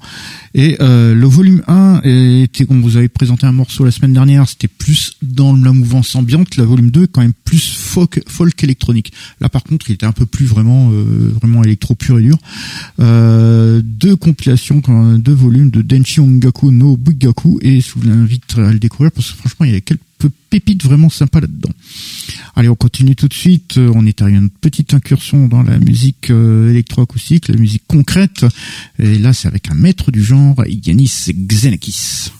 Et 0.54 0.78
le 0.80 1.26
volume 1.26 1.64
1 1.68 1.89
était, 2.04 2.66
comme 2.66 2.82
vous 2.82 2.97
avez 2.97 3.10
présenté 3.10 3.45
un 3.45 3.52
morceau 3.52 3.86
la 3.86 3.91
semaine 3.91 4.14
dernière, 4.14 4.47
c'était 4.47 4.68
plus 4.68 5.14
dans 5.22 5.56
la 5.56 5.72
mouvance 5.72 6.16
ambiante. 6.16 6.56
La 6.58 6.66
volume 6.66 6.91
2 6.91 7.04
est 7.04 7.08
quand 7.08 7.22
même 7.22 7.34
plus 7.45 7.70
folk, 7.70 8.22
folk 8.28 8.64
électronique. 8.64 9.12
Là, 9.41 9.50
par 9.50 9.64
contre, 9.64 9.89
il 9.89 9.93
était 9.93 10.06
un 10.06 10.12
peu 10.12 10.26
plus 10.26 10.45
vraiment, 10.45 10.89
vraiment 10.89 11.64
électro 11.64 11.95
pur 11.95 12.20
et 12.20 12.24
dur. 12.24 12.38
deux 12.97 14.16
compilations, 14.16 14.82
deux 15.18 15.34
volumes 15.34 15.70
de 15.70 15.82
Denshi 15.82 16.20
Ongaku 16.20 16.72
no 16.72 16.97
Bugaku 16.97 17.60
et 17.62 17.82
je 17.82 17.91
vous 17.95 18.10
invite 18.10 18.58
à 18.58 18.72
le 18.72 18.80
découvrir 18.80 19.12
parce 19.12 19.32
que 19.32 19.38
franchement 19.38 19.66
il 19.66 19.74
y 19.74 19.76
a 19.76 19.82
quelques 19.82 20.02
pépites 20.50 20.84
vraiment 20.84 21.10
sympas 21.10 21.39
là-dedans. 21.39 21.70
Allez, 22.60 22.68
on 22.68 22.76
continue 22.76 23.16
tout 23.16 23.30
de 23.30 23.34
suite. 23.34 23.78
On 23.78 24.05
est 24.05 24.22
à 24.22 24.28
une 24.28 24.49
petite 24.49 24.93
incursion 24.93 25.47
dans 25.47 25.64
la 25.64 25.80
musique 25.80 26.30
euh, 26.30 26.70
électroacoustique, 26.72 27.47
la 27.47 27.55
musique 27.55 27.84
concrète. 27.88 28.45
Et 29.01 29.18
là, 29.18 29.32
c'est 29.32 29.47
avec 29.47 29.72
un 29.72 29.76
maître 29.76 30.12
du 30.12 30.22
genre, 30.22 30.62
Yanis 30.68 31.30
Xenakis. 31.30 32.34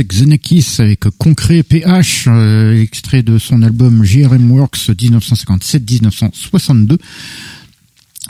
Xenakis 0.00 0.76
avec 0.78 1.00
Concret 1.18 1.62
PH, 1.62 2.26
euh, 2.28 2.80
extrait 2.80 3.22
de 3.22 3.38
son 3.38 3.62
album 3.62 4.02
GRM 4.02 4.50
Works 4.50 4.90
1957-1962. 4.90 6.98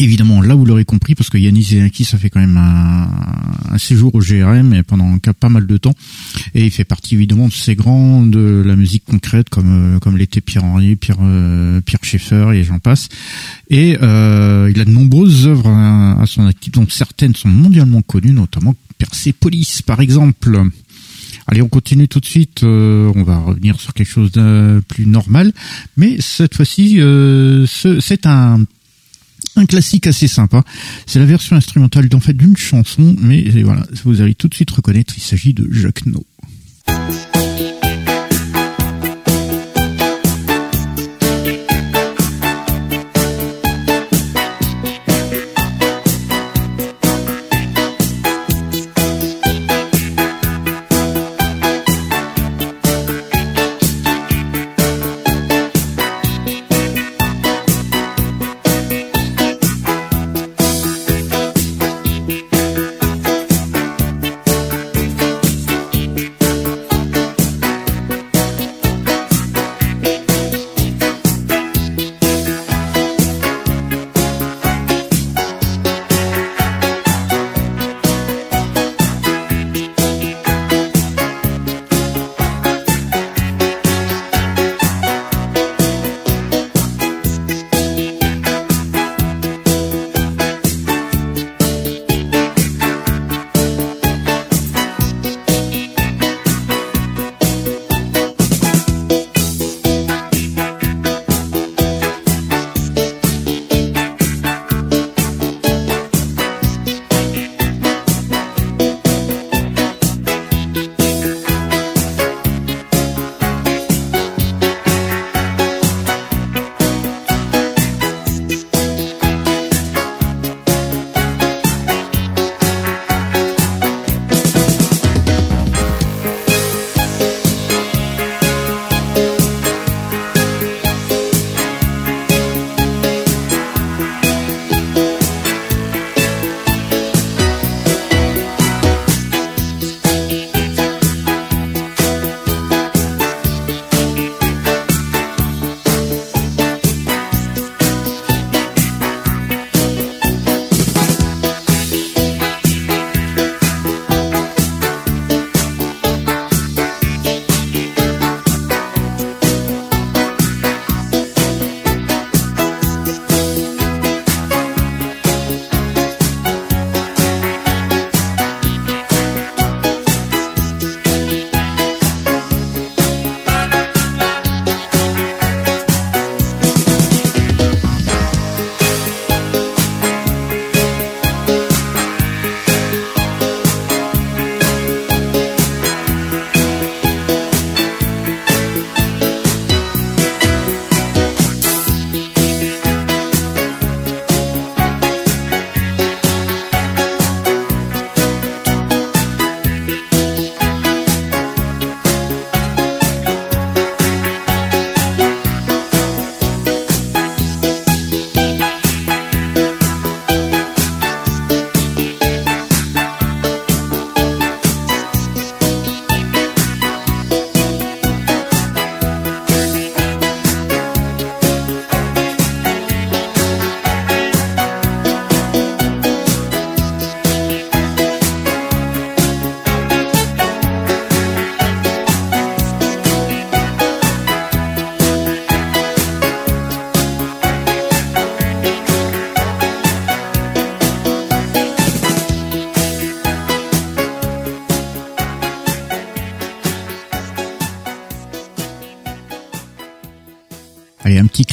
Évidemment, 0.01 0.41
là 0.41 0.55
vous 0.55 0.65
l'aurez 0.65 0.85
compris, 0.85 1.15
parce 1.15 1.31
que 1.31 1.39
Yanis 1.39 1.63
Xenakis 1.63 2.09
a 2.13 2.19
fait 2.19 2.31
quand 2.31 2.41
même 2.41 2.57
un, 2.57 3.79
séjour 3.79 4.15
au 4.15 4.21
GRM 4.21 4.75
et 4.75 4.83
pendant 4.83 5.17
pas 5.19 5.49
mal 5.49 5.67
de 5.67 5.77
temps, 5.77 5.95
et 6.55 6.65
il 6.65 6.71
fait 6.71 6.85
partie 6.85 7.15
évidemment 7.15 7.49
de 7.49 7.53
ces 7.53 7.75
grands 7.75 8.23
de 8.23 8.63
la 8.65 8.77
musique 8.77 9.05
concrète 9.05 9.49
comme 9.49 9.97
euh, 9.97 9.99
comme 9.99 10.19
l'était 10.19 10.41
Pierre 10.41 10.65
Henry, 10.65 10.97
Pierre 10.97 11.19
euh, 11.23 11.81
Pierre 11.81 12.01
Schaeffer 12.03 12.53
et 12.55 12.65
j'en 12.65 12.79
passe. 12.79 13.09
Et 13.71 13.91
il 13.91 13.99
a 13.99 14.85
de 14.85 14.91
nombreuses 14.91 15.47
œuvres 15.47 15.69
à, 15.69 16.25
son 16.27 16.47
actif, 16.47 16.73
dont 16.73 16.87
certaines 16.89 17.35
sont 17.35 17.49
mondialement 17.49 18.03
connues, 18.03 18.33
notamment 18.33 18.75
Persepolis 18.99 19.83
par 19.85 20.01
exemple. 20.01 20.71
Allez, 21.53 21.61
on 21.61 21.69
continue 21.69 22.09
tout 22.09 22.19
de 22.19 22.25
suite. 22.25 22.63
Euh, 22.63 23.13
on 23.15 23.25
va 23.25 23.37
revenir 23.37 23.79
sur 23.79 23.93
quelque 23.93 24.09
chose 24.09 24.33
de 24.33 24.83
plus 24.89 25.05
normal, 25.05 25.53
mais 25.99 26.17
cette 26.19 26.55
fois-ci, 26.55 26.99
euh, 26.99 27.67
c'est 27.67 28.25
un 28.25 28.65
un 29.57 29.67
classique 29.67 30.07
assez 30.07 30.29
sympa. 30.29 30.65
C'est 31.05 31.19
la 31.19 31.27
version 31.27 31.55
instrumentale 31.55 32.09
d'en 32.09 32.21
fait 32.21 32.33
d'une 32.33 32.57
chanson, 32.57 33.15
mais 33.21 33.43
voilà, 33.65 33.87
vous 34.03 34.23
allez 34.23 34.35
tout 34.35 34.49
de 34.49 34.55
suite 34.55 34.71
reconnaître. 34.71 35.13
Il 35.15 35.23
s'agit 35.23 35.53
de 35.53 35.71
Jacques 35.71 36.07
No. 36.07 36.25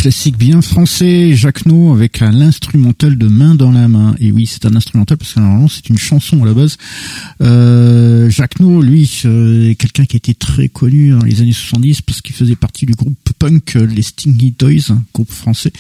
to 0.10 0.16
classique 0.20 0.38
bien 0.38 0.62
français, 0.62 1.34
Jacques 1.34 1.66
No 1.66 1.94
avec 1.94 2.20
l'instrumental 2.20 3.18
de 3.18 3.30
Main 3.30 3.56
dans 3.56 3.72
la 3.72 3.88
main. 3.88 4.16
Et 4.20 4.34
oui, 4.34 4.48
c'est 4.48 4.66
un 4.66 4.76
instrumental 4.76 5.16
parce 5.16 5.34
que 5.34 5.40
normalement 5.40 5.70
c'est 5.70 5.88
une 5.88 5.98
chanson 5.98 6.44
à 6.44 6.46
la 6.46 6.54
base. 6.54 6.76
Euh, 7.42 8.30
lui, 8.82 9.22
euh, 9.24 9.70
est 9.70 9.76
quelqu'un 9.76 10.04
qui 10.04 10.18
été 10.18 10.34
très 10.34 10.68
connu 10.68 11.12
dans 11.12 11.24
les 11.24 11.40
années 11.40 11.54
70 11.54 12.02
parce 12.02 12.20
qu'il 12.20 12.36
faisait 12.36 12.58
partie 12.58 12.86
du 12.86 12.96
groupe 12.96 13.18
punk 13.40 13.78
euh, 13.78 13.86
les 13.86 14.02
Stingy 14.02 14.52
Toys, 14.52 14.92
un 14.92 15.02
groupe 15.14 15.32
français. 15.32 15.72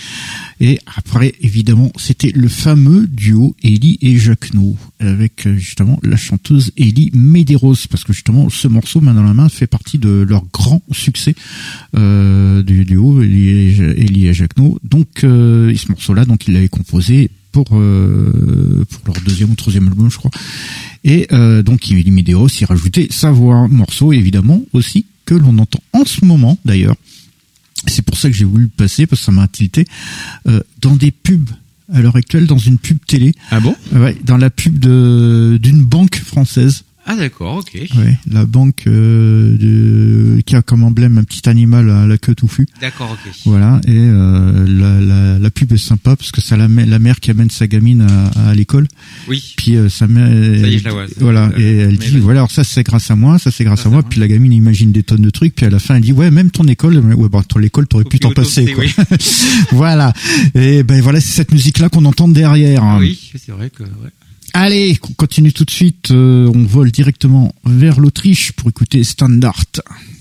Et 0.62 0.80
après, 0.96 1.36
évidemment, 1.42 1.92
c'était 1.98 2.32
le 2.34 2.48
fameux 2.48 3.08
duo 3.08 3.58
Ellie 3.62 3.98
et 4.02 4.18
Jacques 4.18 4.52
avec 5.00 5.48
justement 5.58 6.00
la 6.02 6.18
chanteuse 6.18 6.72
Ellie 6.78 7.12
Medeiros 7.14 7.88
parce 7.90 8.06
que 8.06 8.14
justement 8.14 8.50
ce 8.50 8.68
morceau 8.68 9.02
Main 9.02 9.14
dans 9.14 9.24
la 9.24 9.34
main 9.34 9.50
fait 9.50 9.68
partie 9.68 9.98
de 9.98 10.26
leur 10.28 10.44
grand 10.52 10.82
succès 10.92 11.36
euh, 11.96 12.64
du 12.64 12.86
duo 12.86 13.22
Ellie 13.22 14.28
et 14.28 14.29
Jacques 14.34 14.58
No. 14.58 14.78
Donc, 14.84 15.24
euh, 15.24 15.74
ce 15.76 15.90
morceau-là, 15.90 16.26
donc 16.26 16.48
il 16.48 16.54
l'avait 16.54 16.70
composé 16.70 17.30
pour 17.52 17.68
euh, 17.74 18.86
pour 18.90 19.14
leur 19.14 19.24
deuxième 19.24 19.52
ou 19.52 19.56
troisième 19.56 19.88
album, 19.88 20.10
je 20.10 20.18
crois. 20.18 20.32
Et 21.04 21.28
euh, 21.32 21.64
donc, 21.64 21.90
il 21.90 22.12
Medeiros 22.12 22.50
y 22.60 22.66
rajoutait 22.66 23.08
sa 23.10 23.32
voix, 23.32 23.68
morceau 23.68 24.14
évidemment 24.14 24.64
aussi 24.74 25.06
que 25.26 25.36
l'on 25.36 25.58
entend 25.58 25.82
en 25.94 26.06
ce 26.06 26.26
moment 26.26 26.58
d'ailleurs. 26.66 26.96
C'est 27.88 28.02
pour 28.02 28.18
ça 28.18 28.30
que 28.30 28.36
j'ai 28.36 28.46
voulu 28.46 28.64
le 28.64 28.70
passer 28.70 29.08
parce 29.08 29.22
que 29.22 29.26
ça 29.26 29.32
m'a 29.32 29.48
tilté 29.48 29.86
euh, 30.48 30.62
dans 30.82 30.96
des 30.96 31.12
pubs 31.12 31.50
à 31.92 32.02
l'heure 32.02 32.16
actuelle 32.16 32.46
dans 32.46 32.58
une 32.58 32.78
pub 32.78 32.98
télé. 33.06 33.34
Ah 33.52 33.60
bon? 33.60 33.76
Ouais, 33.94 34.18
dans 34.24 34.38
la 34.38 34.50
pub 34.50 34.78
de 34.80 35.58
d'une 35.62 35.84
banque 35.84 36.18
française. 36.18 36.84
Ah 37.12 37.16
d'accord, 37.16 37.56
ok. 37.56 37.72
Ouais, 37.74 38.20
la 38.32 38.46
banque 38.46 38.84
euh, 38.86 39.58
de, 39.58 40.42
qui 40.42 40.56
a 40.56 40.62
comme 40.62 40.84
emblème 40.84 41.18
un 41.18 41.24
petit 41.24 41.50
animal 41.50 41.90
à 41.90 42.06
la 42.06 42.20
queue 42.20 42.36
touffue. 42.36 42.68
D'accord, 42.82 43.10
ok. 43.12 43.34
Voilà, 43.46 43.82
et 43.88 43.98
euh, 43.98 44.64
la, 44.68 45.02
la, 45.02 45.40
la, 45.40 45.50
pub 45.50 45.72
est 45.72 45.78
sympa 45.78 46.16
parce 46.16 46.32
que 46.32 46.40
c'est 46.40 46.56
la, 46.56 46.68
la 46.68 47.00
mère 47.00 47.20
qui 47.20 47.32
amène 47.32 47.50
sa 47.50 47.66
gamine 47.66 48.04
à, 48.04 48.50
à 48.50 48.54
l'école. 48.54 48.88
Oui. 49.28 49.56
Puis 49.58 49.76
euh, 49.76 49.90
sa 49.90 50.06
mère, 50.06 50.28
ça 50.28 50.68
y 50.68 50.76
est, 50.76 50.78
je 50.78 50.84
la 50.84 50.92
vois, 50.92 51.06
voilà, 51.18 51.52
et 51.58 51.78
elle 51.78 51.98
dit 51.98 52.20
voilà, 52.20 52.42
alors 52.42 52.52
ça 52.52 52.64
c'est 52.64 52.84
grâce 52.84 53.10
à 53.10 53.16
moi, 53.16 53.40
ça 53.40 53.50
c'est 53.50 53.64
grâce 53.64 53.88
à 53.88 53.90
moi. 53.90 54.04
Puis 54.04 54.20
la 54.20 54.28
gamine 54.28 54.54
imagine 54.54 54.92
des 54.92 55.02
tonnes 55.02 55.24
de 55.24 55.32
trucs, 55.32 55.56
puis 55.56 55.66
à 55.66 55.72
la 55.72 55.80
fin 55.80 55.96
elle 55.96 56.04
dit 56.04 56.14
ouais, 56.14 56.30
même 56.30 56.52
ton 56.52 56.66
école, 56.66 56.96
ouais, 56.96 57.30
bah 57.30 57.42
ton 57.48 57.60
école 57.60 57.88
t'aurais 57.88 58.04
pu 58.04 58.20
t'en 58.20 58.34
passer. 58.34 58.68
Quoi. 58.68 58.84
Oui. 58.84 58.94
voilà, 59.72 60.14
et 60.54 60.84
ben 60.84 61.02
voilà, 61.02 61.20
c'est 61.22 61.32
cette 61.32 61.54
musique 61.54 61.80
là 61.80 61.90
qu'on 61.90 62.06
entend 62.06 62.28
derrière. 62.28 62.84
Oui, 63.00 63.32
c'est 63.36 63.52
vrai 63.52 63.72
que. 63.72 63.82
Ouais. 63.82 64.12
Allez, 64.62 65.00
on 65.10 65.14
continue 65.14 65.54
tout 65.54 65.64
de 65.64 65.72
suite. 65.72 66.12
Euh, 66.12 66.52
on 66.54 66.66
vole 66.66 66.92
directement 66.92 67.56
vers 67.64 68.02
l'Autriche 68.02 68.52
pour 68.52 68.68
écouter 68.68 69.06
Standard. 69.06 69.62
Standard 69.62 70.19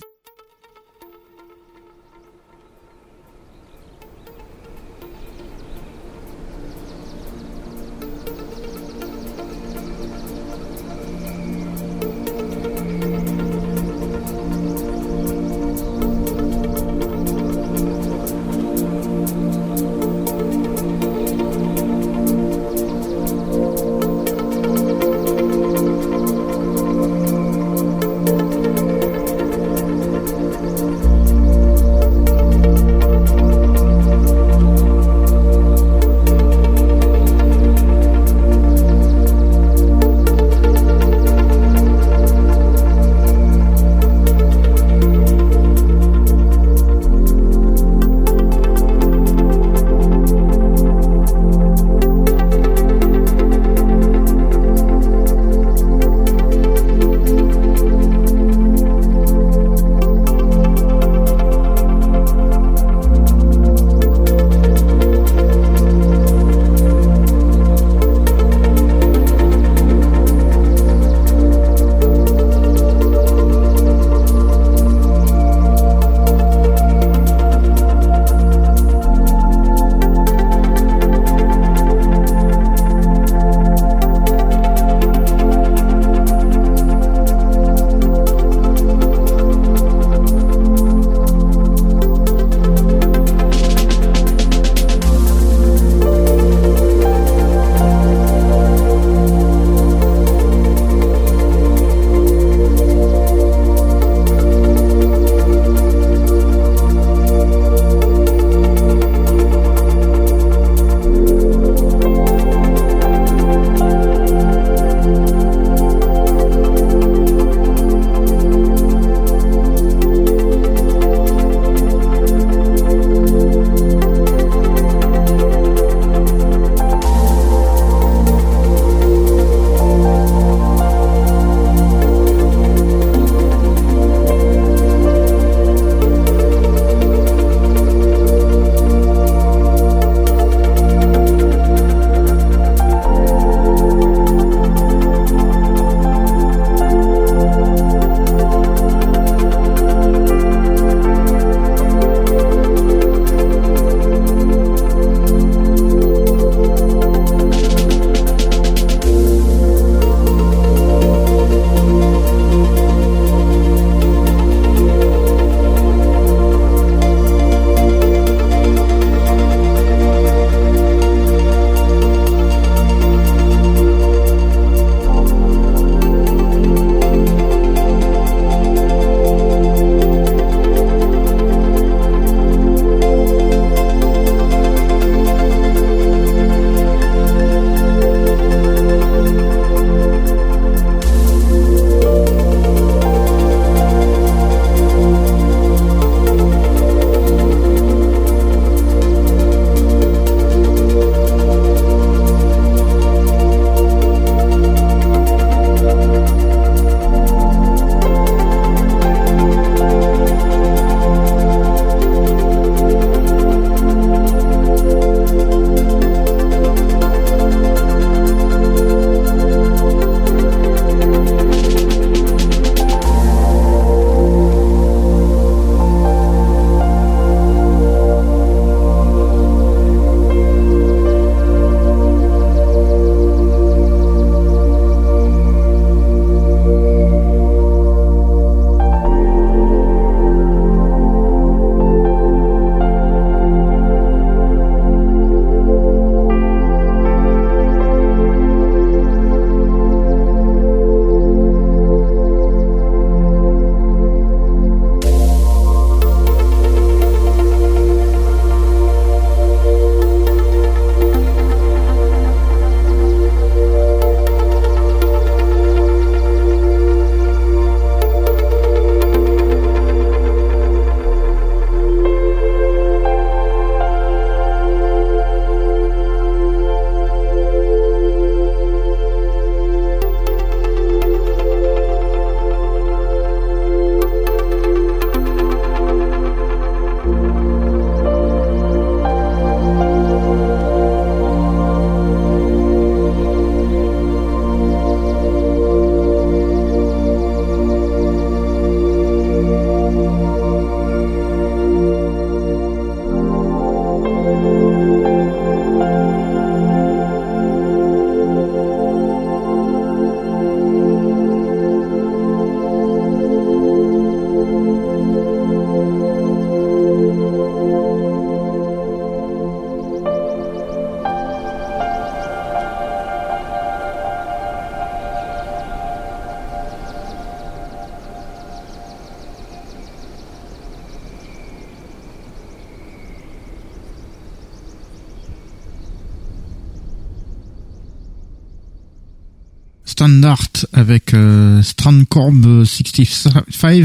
Strandcorb 342.28 342.64
65. 342.64 343.44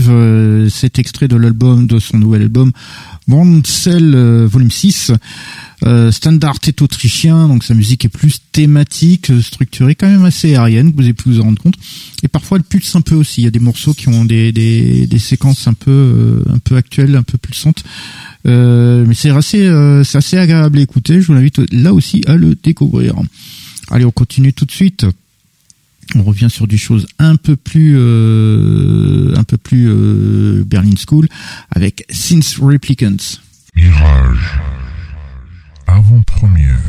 Euh, 0.10 0.70
c'est 0.70 1.00
extrait 1.00 1.28
de 1.28 1.36
l'album, 1.36 1.88
de 1.88 2.00
son 2.00 2.18
nouvel 2.18 2.44
album 2.44 2.72
Born 3.28 3.64
Cell 3.66 4.14
euh, 4.16 4.48
Volume 4.48 4.72
6. 4.72 5.12
Euh, 5.86 6.12
Standard 6.12 6.60
est 6.68 6.82
autrichien, 6.82 7.48
donc 7.48 7.64
sa 7.64 7.74
musique 7.74 8.06
est 8.06 8.10
plus 8.10 8.40
thématique, 8.52 9.32
structurée, 9.42 9.96
quand 9.96 10.08
même 10.08 10.26
assez 10.26 10.56
aérienne, 10.56 10.94
vous 10.96 11.04
avez 11.04 11.14
pu 11.14 11.30
vous 11.30 11.42
en 11.42 11.46
rendre 11.46 11.62
compte. 11.62 11.76
Et 12.24 12.28
parfois 12.28 12.58
elle 12.58 12.64
pulse 12.64 12.96
un 12.96 13.02
peu 13.02 13.16
aussi. 13.16 13.42
Il 13.42 13.44
y 13.46 13.48
a 13.48 13.52
des 13.52 13.60
morceaux 13.60 13.94
qui 13.94 14.08
ont 14.08 14.26
des, 14.26 14.52
des, 14.52 15.20
séquences 15.20 15.68
un 15.68 15.74
peu 15.74 16.44
un 16.50 16.60
peu 16.60 16.76
actuelles, 16.76 17.16
un 17.16 17.24
peu 17.24 17.38
pulsantes. 17.38 17.84
mais 18.46 19.14
c'est 19.14 19.30
assez 19.30 19.70
c'est 20.06 20.18
assez 20.18 20.38
agréable 20.38 20.80
à 20.80 20.82
écouter. 20.82 21.22
Je 21.22 21.28
vous 21.28 21.34
invite 21.34 21.62
là 21.74 21.94
aussi 21.94 22.22
à 22.28 22.36
le 22.36 22.56
découvrir. 22.56 23.16
Allez, 23.90 24.06
on 24.06 24.12
continue 24.12 24.54
tout 24.54 24.66
de 24.66 24.72
suite. 24.72 25.06
On 26.16 26.24
revient 26.24 26.50
sur 26.50 26.68
des 26.68 26.78
choses 26.78 27.08
un 27.20 27.36
peu 27.36 27.56
plus, 27.56 27.96
euh, 27.98 29.34
un 29.36 29.44
peu 29.44 29.58
plus 29.58 29.90
euh, 29.90 30.64
Berlin 30.66 30.96
School 31.08 31.28
avec 31.72 32.06
Since 32.10 32.60
Replicants. 32.60 33.40
Mirage. 33.76 34.60
Avant-première. 35.88 36.80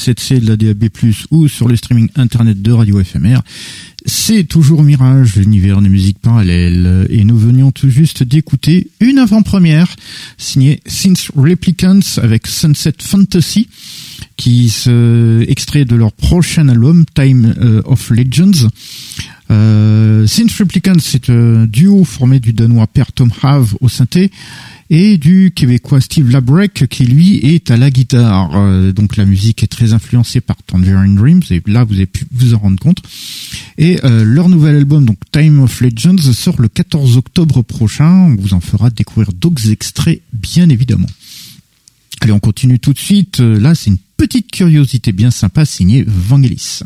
7C 0.00 0.40
de 0.40 0.48
la 0.48 0.56
DAB+, 0.56 0.88
ou 1.30 1.48
sur 1.48 1.68
le 1.68 1.76
streaming 1.76 2.08
internet 2.16 2.62
de 2.62 2.72
Radio 2.72 3.02
FMR. 3.02 3.40
C'est 4.06 4.44
toujours 4.44 4.82
Mirage, 4.82 5.36
l'univers 5.36 5.82
des 5.82 5.90
musiques 5.90 6.18
parallèles, 6.20 7.06
et 7.10 7.22
nous 7.24 7.36
venions 7.36 7.70
tout 7.70 7.90
juste 7.90 8.22
d'écouter 8.22 8.88
une 9.00 9.18
avant-première 9.18 9.94
signée 10.38 10.80
Since 10.86 11.30
Replicants 11.36 12.00
avec 12.16 12.46
Sunset 12.46 12.94
Fantasy, 12.98 13.68
qui 14.36 14.70
se 14.70 15.44
extrait 15.48 15.84
de 15.84 15.96
leur 15.96 16.12
prochain 16.12 16.68
album 16.68 17.04
Time 17.14 17.54
euh, 17.60 17.82
of 17.84 18.10
Legends. 18.10 18.68
Euh, 19.50 20.26
Synth 20.26 20.52
Replicants, 20.52 21.00
c'est 21.00 21.28
un 21.28 21.66
duo 21.66 22.04
formé 22.04 22.40
du 22.40 22.52
danois 22.52 22.86
Per 22.86 23.04
Tom 23.14 23.30
Have 23.42 23.74
au 23.80 23.88
synthé 23.88 24.30
et 24.90 25.18
du 25.18 25.52
québécois 25.54 26.00
Steve 26.00 26.30
Labrec 26.30 26.86
qui 26.90 27.04
lui 27.04 27.36
est 27.36 27.70
à 27.70 27.76
la 27.76 27.90
guitare. 27.90 28.50
Euh, 28.56 28.92
donc 28.92 29.16
la 29.16 29.24
musique 29.24 29.62
est 29.62 29.68
très 29.68 29.92
influencée 29.92 30.40
par 30.40 30.56
Tangerine 30.64 31.14
Dreams 31.14 31.42
et 31.50 31.62
là 31.66 31.84
vous 31.84 31.94
avez 31.94 32.06
pu 32.06 32.26
vous 32.32 32.54
en 32.54 32.58
rendre 32.58 32.80
compte. 32.80 32.98
Et 33.78 34.04
euh, 34.04 34.24
leur 34.24 34.48
nouvel 34.48 34.74
album 34.76 35.06
donc 35.06 35.18
Time 35.30 35.60
of 35.60 35.80
Legends 35.80 36.18
sort 36.32 36.60
le 36.60 36.68
14 36.68 37.16
octobre 37.16 37.62
prochain. 37.62 38.10
On 38.10 38.34
vous 38.36 38.52
en 38.52 38.60
fera 38.60 38.90
découvrir 38.90 39.32
d'autres 39.32 39.70
extraits 39.70 40.22
bien 40.32 40.68
évidemment. 40.68 41.08
Allez, 42.20 42.32
on 42.32 42.40
continue 42.40 42.78
tout 42.80 42.92
de 42.92 42.98
suite. 42.98 43.40
Euh, 43.40 43.58
Là, 43.60 43.74
c'est 43.74 43.90
une 43.90 43.98
petite 44.16 44.50
curiosité 44.50 45.12
bien 45.12 45.30
sympa 45.30 45.64
signée 45.64 46.04
Vangelis. 46.06 46.80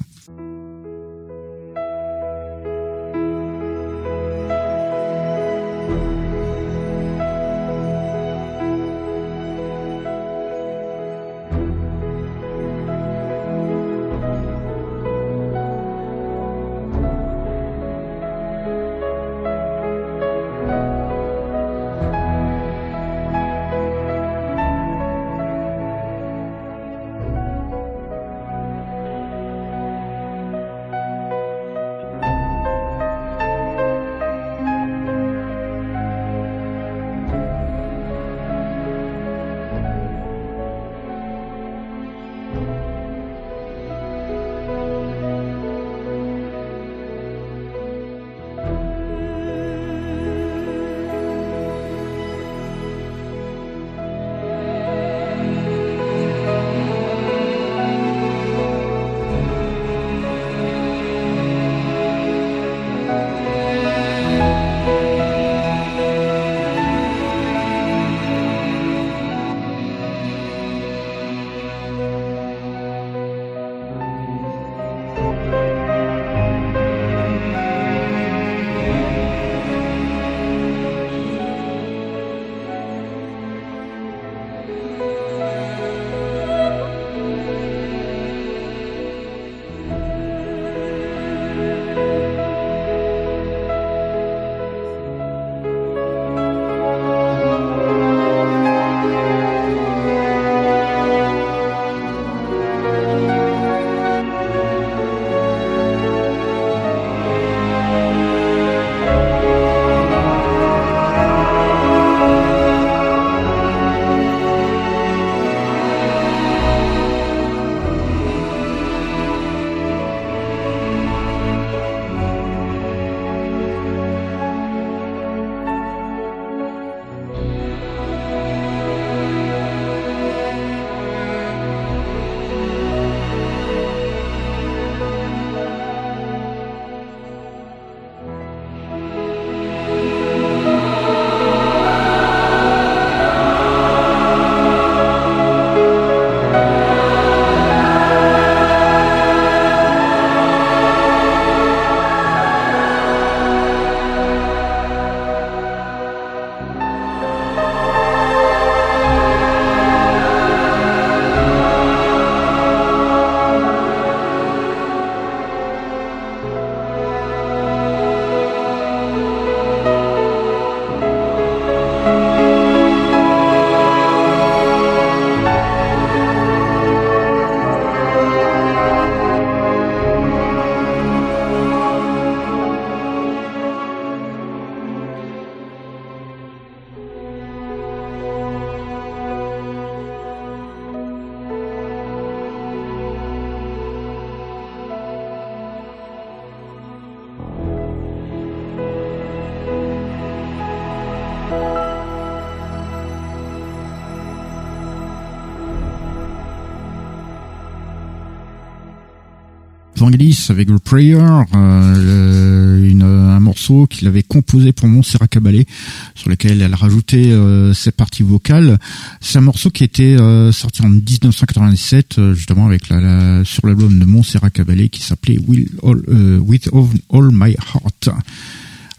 Vangelis 210.15 210.47
avec 210.51 210.71
le 210.71 210.79
Prayer, 210.79 211.19
euh, 211.55 212.91
un 213.03 213.41
morceau 213.41 213.87
qu'il 213.89 214.07
avait 214.07 214.23
composé 214.23 214.73
pour 214.73 214.87
Montserrat 214.89 215.27
Caballé, 215.27 215.67
sur 216.15 216.31
lequel 216.31 216.63
elle 216.63 216.75
rajoutait 216.75 217.33
euh, 217.33 217.75
ses 217.75 217.91
parties 217.91 218.23
vocales. 218.23 218.79
C'est 219.21 219.39
un 219.39 219.43
morceau 219.43 219.71
qui 219.71 219.83
était 219.83 220.17
euh, 220.17 220.53
sorti 220.53 220.83
en 220.83 220.89
1997, 220.89 222.19
euh, 222.19 222.35
justement 222.35 222.67
avec 222.67 222.89
la, 222.91 223.01
la- 223.01 223.45
sur 223.45 223.67
l'album 223.67 223.99
de 223.99 224.05
Montserrat 224.05 224.51
Caballé 224.51 224.89
qui 224.89 225.03
s'appelait 225.03 225.39
With 225.49 225.73
All, 225.83 227.31
My 227.33 227.51
Heart. 227.53 228.11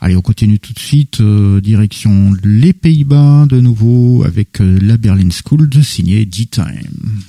Allez, 0.01 0.17
on 0.17 0.21
continue 0.21 0.59
tout 0.59 0.73
de 0.73 0.79
suite, 0.79 1.21
direction 1.21 2.33
les 2.43 2.73
Pays-Bas 2.73 3.45
de 3.49 3.61
nouveau 3.61 4.23
avec 4.25 4.59
la 4.59 4.97
Berlin 4.97 5.29
School 5.31 5.69
de 5.69 5.81
signer 5.81 6.25
D-Time. 6.25 7.23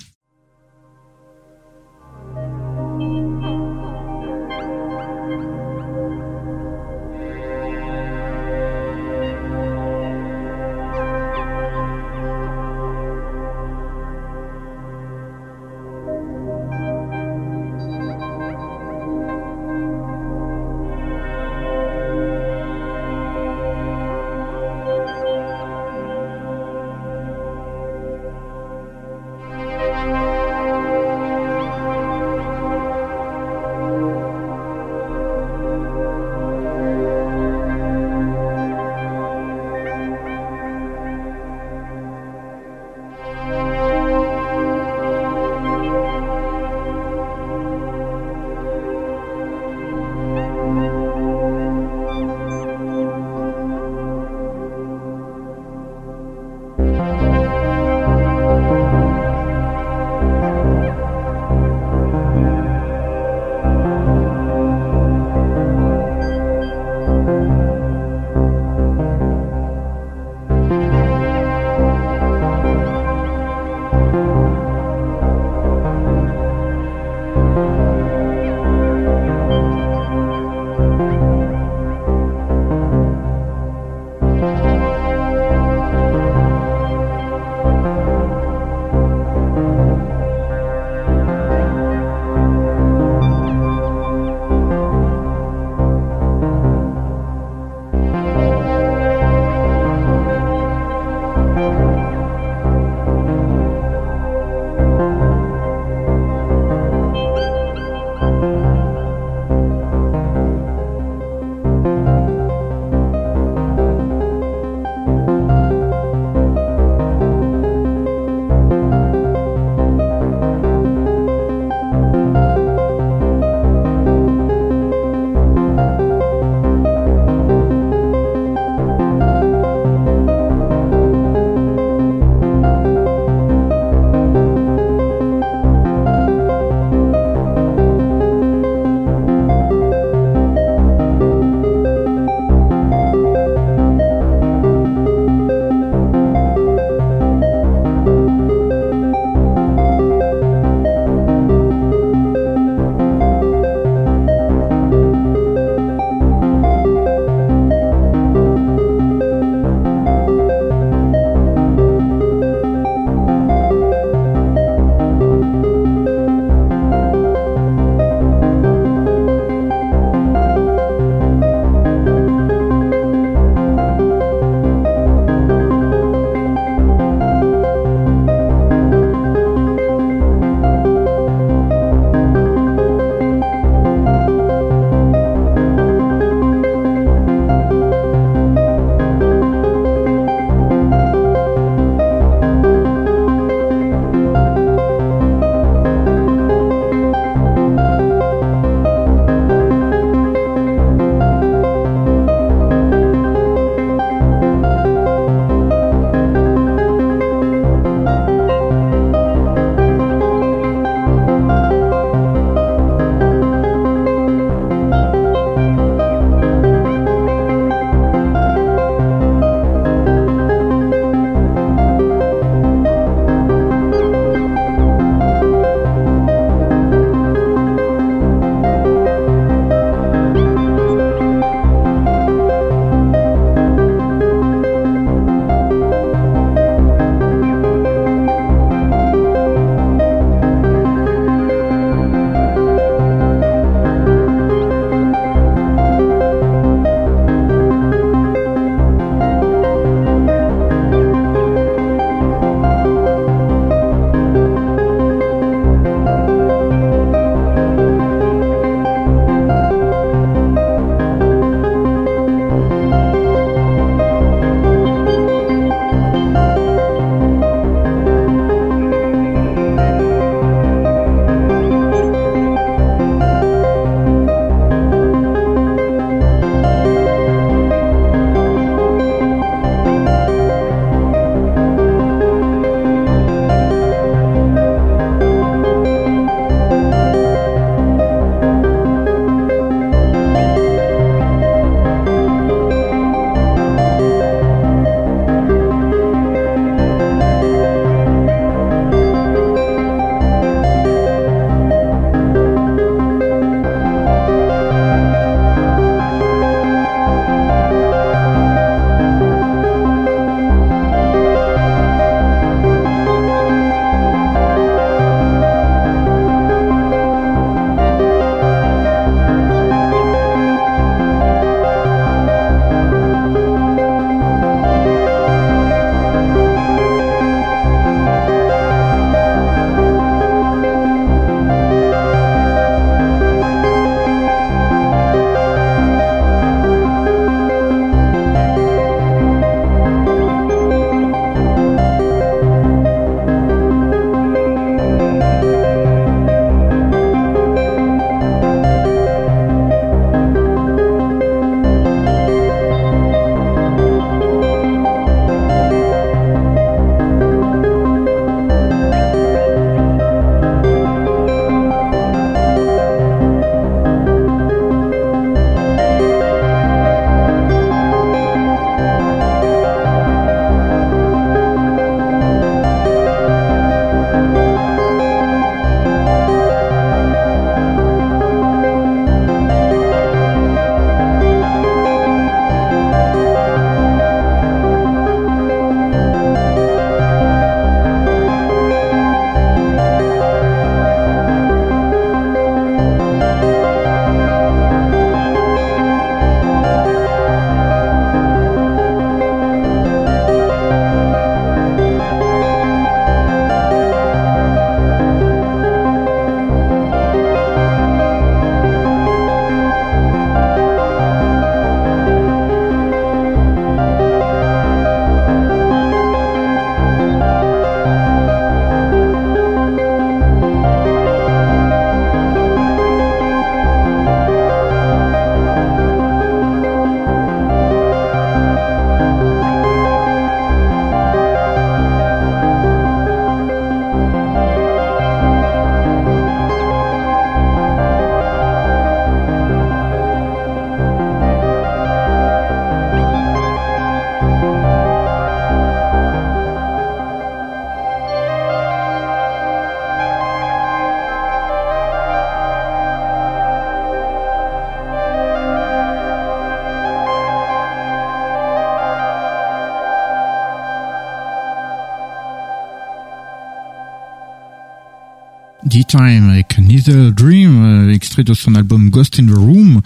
D-Time 465.97 466.31
avec 466.31 466.59
Neither 466.59 467.12
Dream, 467.12 467.64
euh, 467.64 467.93
extrait 467.93 468.23
de 468.23 468.35
son 468.35 468.55
album 468.55 468.90
Ghost 468.90 469.18
in 469.18 469.27
the 469.27 469.36
Room. 469.36 469.81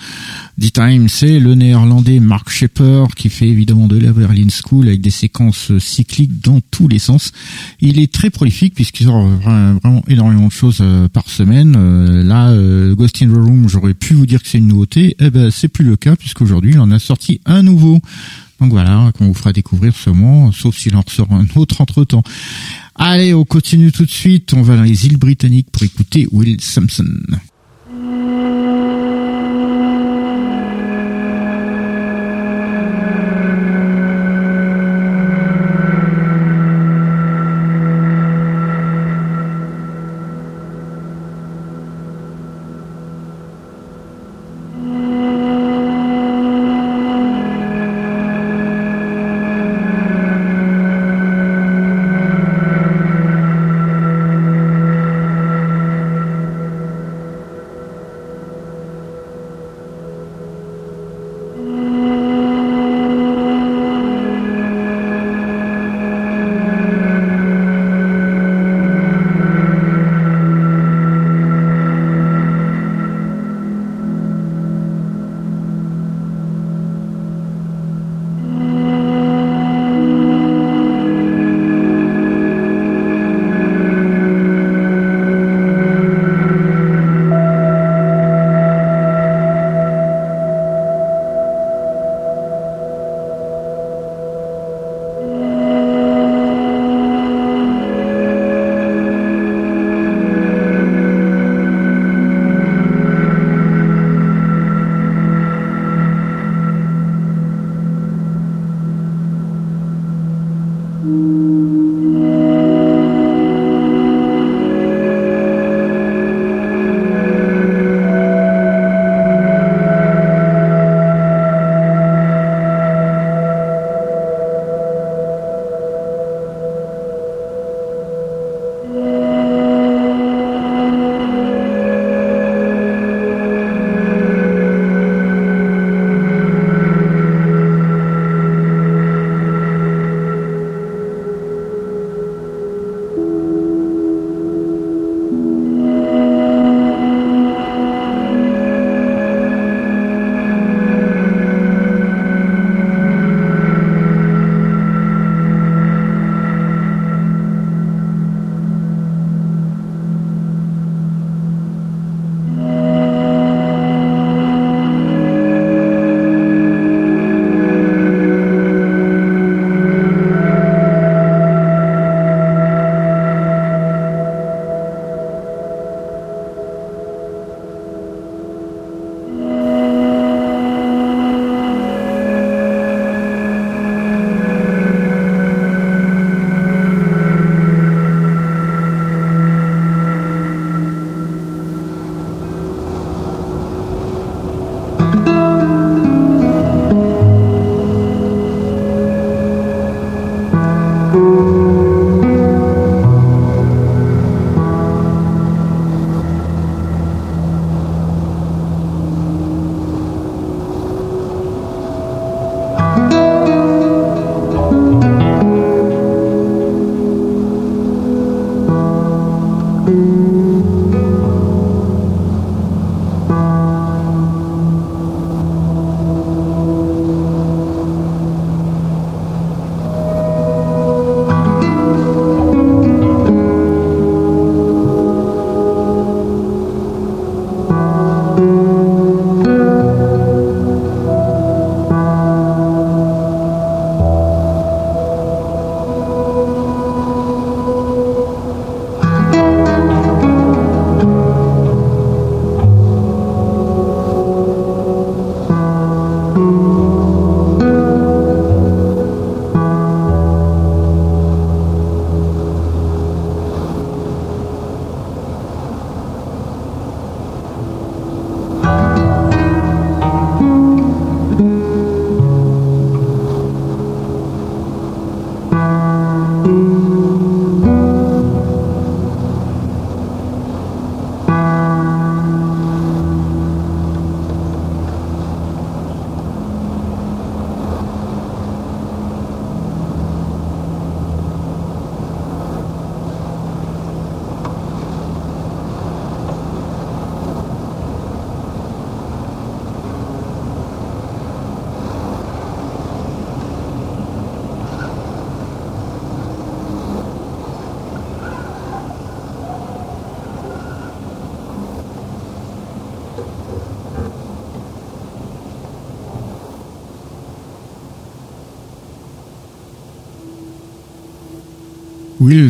D-Time, 0.59 1.09
c'est 1.09 1.39
le 1.39 1.55
néerlandais 1.55 2.19
Mark 2.19 2.51
Shepper 2.51 3.05
qui 3.15 3.28
fait 3.28 3.49
évidemment 3.49 3.87
de 3.87 3.99
la 3.99 4.12
Berlin 4.12 4.49
School 4.49 4.89
avec 4.89 5.01
des 5.01 5.11
séquences 5.11 5.77
cycliques 5.78 6.41
dans 6.41 6.61
tous 6.70 6.89
les 6.89 6.99
sens. 6.99 7.32
Il 7.81 8.01
est 8.01 8.12
très 8.12 8.31
prolifique 8.31 8.74
puisqu'il 8.74 9.07
sort 9.07 9.28
vraiment 9.28 10.03
énormément 10.09 10.49
de 10.49 10.53
choses 10.53 10.78
euh, 10.81 11.09
par 11.09 11.28
semaine. 11.28 11.77
Euh, 11.77 12.24
là, 12.24 12.55
Ghost 12.95 13.23
in 13.23 13.28
the 13.28 13.37
Room, 13.37 13.69
j'aurais 13.69 13.95
pu 13.95 14.15
vous 14.15 14.27
dire 14.27 14.43
que 14.43 14.49
c'est 14.49 14.59
une 14.59 14.69
nouveauté. 14.69 15.16
Eh 15.20 15.31
ben, 15.31 15.51
c'est 15.51 15.69
plus 15.69 15.85
le 15.85 15.97
cas 15.97 16.16
puisqu'aujourd'hui, 16.16 16.73
il 16.73 16.81
en 16.81 16.91
a 16.91 16.99
sorti 16.99 17.41
un 17.47 17.62
nouveau. 17.62 18.01
Donc 18.61 18.73
voilà, 18.73 19.11
qu'on 19.16 19.27
vous 19.27 19.35
fera 19.35 19.53
découvrir 19.53 19.97
seulement, 19.97 20.53
sauf 20.53 20.77
s'il 20.77 20.95
en 20.95 21.01
ressort 21.01 21.32
un 21.32 21.47
autre 21.55 21.81
entre 21.81 22.05
temps. 22.05 22.23
Allez, 23.12 23.35
on 23.35 23.45
continue 23.45 23.91
tout 23.91 24.05
de 24.05 24.11
suite. 24.11 24.55
On 24.55 24.62
va 24.62 24.77
dans 24.77 24.85
les 24.85 25.07
îles 25.07 25.16
britanniques 25.16 25.66
pour 25.73 25.82
écouter 25.82 26.28
Will 26.31 26.61
Sampson. 26.61 27.09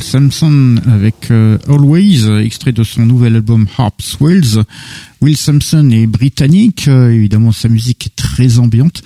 Will 0.01 0.07
Sampson 0.07 0.77
avec 0.87 1.31
euh, 1.31 1.59
Always, 1.69 2.27
extrait 2.43 2.73
de 2.73 2.83
son 2.85 3.05
nouvel 3.05 3.37
album 3.37 3.69
Harp 3.77 4.01
Swells. 4.01 4.65
Will 5.21 5.37
Sampson 5.37 5.91
est 5.91 6.07
britannique, 6.07 6.89
euh, 6.89 7.11
évidemment 7.11 7.53
sa 7.53 7.69
musique 7.69 8.07
est 8.07 8.17
très 8.17 8.59
ambiante, 8.59 9.03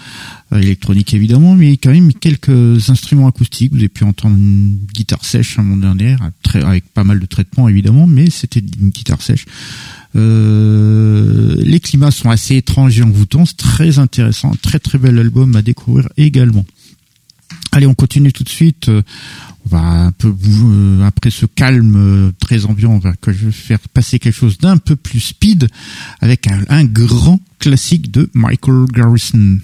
euh, 0.52 0.60
électronique 0.60 1.12
évidemment, 1.12 1.56
mais 1.56 1.78
quand 1.78 1.90
même 1.90 2.12
quelques 2.12 2.90
instruments 2.90 3.26
acoustiques. 3.26 3.72
Vous 3.72 3.78
avez 3.78 3.88
pu 3.88 4.04
entendre 4.04 4.36
une 4.36 4.78
guitare 4.94 5.24
sèche 5.24 5.58
un 5.58 5.64
moment 5.64 5.78
dernier, 5.78 6.14
avec 6.62 6.84
pas 6.94 7.02
mal 7.02 7.18
de 7.18 7.26
traitements 7.26 7.68
évidemment, 7.68 8.06
mais 8.06 8.30
c'était 8.30 8.60
une 8.60 8.90
guitare 8.90 9.20
sèche. 9.20 9.46
les 10.14 11.80
climats 11.80 12.12
sont 12.12 12.30
assez 12.30 12.54
étranges 12.54 13.00
et 13.00 13.02
envoûtants, 13.02 13.46
c'est 13.46 13.56
très 13.56 13.98
intéressant, 13.98 14.52
très 14.62 14.78
très 14.78 14.98
bel 14.98 15.18
album 15.18 15.56
à 15.56 15.62
découvrir 15.62 16.08
également. 16.16 16.64
Allez, 17.72 17.86
on 17.88 17.94
continue 17.94 18.32
tout 18.32 18.44
de 18.44 18.48
suite. 18.48 18.88
Va 19.66 19.78
un 19.78 20.12
peu 20.12 20.28
euh, 20.28 21.03
après 21.07 21.31
ce 21.31 21.47
calme 21.47 21.97
euh, 21.97 22.32
très 22.39 22.66
ambiant, 22.66 22.91
on 22.93 22.99
va 22.99 23.12
faire 23.51 23.78
passer 23.95 24.19
quelque 24.19 24.35
chose 24.35 24.59
d'un 24.59 24.77
peu 24.77 24.95
plus 24.95 25.20
speed 25.20 25.69
avec 26.20 26.47
un, 26.49 26.65
un 26.69 26.85
grand 26.85 27.41
classique 27.59 28.11
de 28.11 28.28
Michael 28.35 28.85
Garrison. 28.93 29.59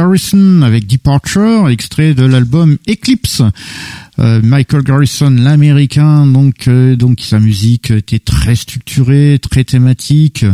Garrison 0.00 0.62
avec 0.62 0.86
Departure, 0.86 1.68
extrait 1.68 2.14
de 2.14 2.24
l'album 2.24 2.78
Eclipse. 2.88 3.42
Euh, 4.18 4.40
Michael 4.42 4.82
Garrison, 4.82 5.28
l'américain, 5.28 6.26
donc 6.26 6.68
euh, 6.68 6.96
donc 6.96 7.20
sa 7.20 7.38
musique 7.38 7.90
était 7.90 8.18
très 8.18 8.54
structurée, 8.54 9.38
très 9.38 9.64
thématique, 9.64 10.46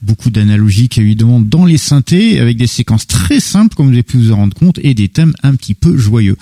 beaucoup 0.00 0.30
d'analogiques 0.30 0.98
évidemment 0.98 1.40
dans 1.40 1.64
les 1.64 1.76
synthés, 1.76 2.38
avec 2.38 2.56
des 2.56 2.68
séquences 2.68 3.08
très 3.08 3.40
simples 3.40 3.74
comme 3.74 3.86
vous 3.86 3.94
avez 3.94 4.04
pu 4.04 4.16
vous 4.16 4.30
en 4.30 4.36
rendre 4.36 4.54
compte, 4.54 4.78
et 4.84 4.94
des 4.94 5.08
thèmes 5.08 5.34
un 5.42 5.56
petit 5.56 5.74
peu 5.74 5.96
joyeux. 5.96 6.36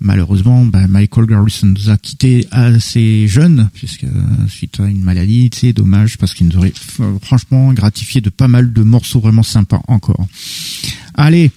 Malheureusement, 0.00 0.64
bah, 0.64 0.86
Michael 0.86 1.26
Garrison 1.26 1.66
nous 1.68 1.90
a 1.90 1.96
quitté 1.96 2.46
assez 2.50 3.26
jeune, 3.28 3.70
puisque 3.72 4.04
euh, 4.04 4.46
suite 4.46 4.78
à 4.78 4.84
une 4.84 5.02
maladie, 5.02 5.48
c'est 5.54 5.72
dommage, 5.72 6.18
parce 6.18 6.34
qu'il 6.34 6.48
nous 6.48 6.56
aurait 6.58 6.74
franchement 7.22 7.72
gratifié 7.72 8.20
de 8.20 8.28
pas 8.28 8.46
mal 8.46 8.74
de 8.74 8.82
morceaux 8.82 9.20
vraiment 9.20 9.42
sympas 9.42 9.80
encore. 9.88 10.26
Allez, 11.14 11.50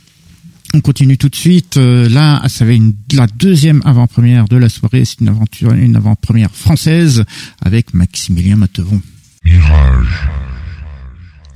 on 0.74 0.80
continue 0.80 1.18
tout 1.18 1.30
de 1.30 1.36
suite. 1.36 1.78
Euh, 1.78 2.08
là, 2.08 2.42
ça 2.48 2.64
va 2.64 2.72
une, 2.72 2.94
la 3.14 3.28
deuxième 3.28 3.82
avant-première 3.84 4.48
de 4.48 4.56
la 4.56 4.70
soirée. 4.70 5.04
C'est 5.06 5.20
une 5.20 5.30
aventure, 5.30 5.74
avant-première 5.74 6.52
française 6.52 7.26
avec 7.62 7.94
Maximilien 7.94 8.56
Matevon. 8.56 9.02
Mirage. 9.44 10.30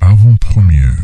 Avant-première. 0.00 0.96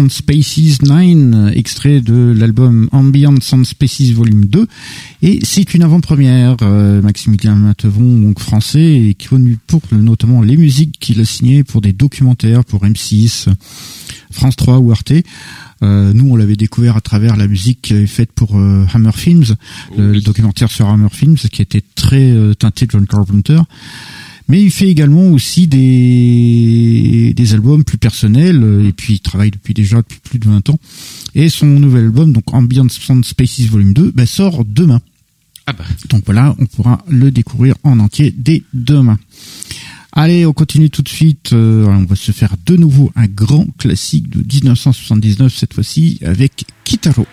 Sound 0.00 0.10
Spaces 0.10 0.80
9, 0.80 1.54
extrait 1.54 2.00
de 2.00 2.32
l'album 2.34 2.88
Ambient 2.90 3.34
Sound 3.42 3.66
Spaces 3.66 4.12
Volume 4.12 4.46
2. 4.46 4.66
Et 5.20 5.40
c'est 5.42 5.74
une 5.74 5.82
avant-première. 5.82 6.56
Euh, 6.62 7.02
Maximilien 7.02 7.54
Matevon, 7.54 8.18
donc 8.20 8.40
français, 8.40 8.80
et 8.80 9.14
connu 9.14 9.58
pour 9.66 9.82
notamment 9.92 10.40
les 10.40 10.56
musiques 10.56 10.96
qu'il 11.00 11.20
a 11.20 11.26
signées 11.26 11.64
pour 11.64 11.82
des 11.82 11.92
documentaires 11.92 12.64
pour 12.64 12.82
M6, 12.86 13.48
France 14.30 14.56
3 14.56 14.78
ou 14.78 14.90
Arte. 14.90 15.12
Euh, 15.82 16.14
nous, 16.14 16.30
on 16.30 16.36
l'avait 16.36 16.56
découvert 16.56 16.96
à 16.96 17.02
travers 17.02 17.36
la 17.36 17.46
musique 17.46 17.92
faite 18.06 18.32
pour 18.32 18.58
euh, 18.58 18.86
Hammer 18.94 19.12
Films, 19.12 19.54
le, 19.98 20.14
le 20.14 20.20
documentaire 20.22 20.70
sur 20.70 20.88
Hammer 20.88 21.10
Films, 21.12 21.36
qui 21.36 21.60
était 21.60 21.84
très 21.94 22.34
teinté 22.58 22.86
de 22.86 22.92
John 22.92 23.06
Carpenter. 23.06 23.60
Mais 24.50 24.60
il 24.60 24.72
fait 24.72 24.88
également 24.88 25.28
aussi 25.28 25.68
des, 25.68 27.32
des 27.34 27.54
albums 27.54 27.84
plus 27.84 27.98
personnels, 27.98 28.60
euh, 28.64 28.88
et 28.88 28.92
puis 28.92 29.14
il 29.14 29.20
travaille 29.20 29.52
depuis 29.52 29.74
déjà 29.74 29.98
depuis 29.98 30.18
plus 30.18 30.40
de 30.40 30.48
20 30.48 30.70
ans. 30.70 30.78
Et 31.36 31.48
son 31.48 31.66
nouvel 31.66 32.06
album, 32.06 32.32
donc 32.32 32.52
Ambient 32.52 32.88
Sound 32.88 33.24
Spaces 33.24 33.66
Volume 33.66 33.92
2, 33.92 34.10
bah, 34.12 34.26
sort 34.26 34.64
demain. 34.64 35.00
Ah 35.68 35.72
bah. 35.72 35.84
Donc 36.08 36.24
voilà, 36.24 36.56
on 36.58 36.66
pourra 36.66 37.04
le 37.08 37.30
découvrir 37.30 37.76
en 37.84 38.00
entier 38.00 38.34
dès 38.36 38.64
demain. 38.74 39.20
Allez, 40.10 40.44
on 40.44 40.52
continue 40.52 40.90
tout 40.90 41.02
de 41.02 41.08
suite. 41.08 41.52
Euh, 41.52 41.86
on 41.86 42.04
va 42.04 42.16
se 42.16 42.32
faire 42.32 42.56
de 42.66 42.76
nouveau 42.76 43.12
un 43.14 43.28
grand 43.28 43.68
classique 43.78 44.28
de 44.30 44.38
1979 44.38 45.54
cette 45.56 45.74
fois-ci 45.74 46.18
avec 46.24 46.64
Kitaro. 46.82 47.24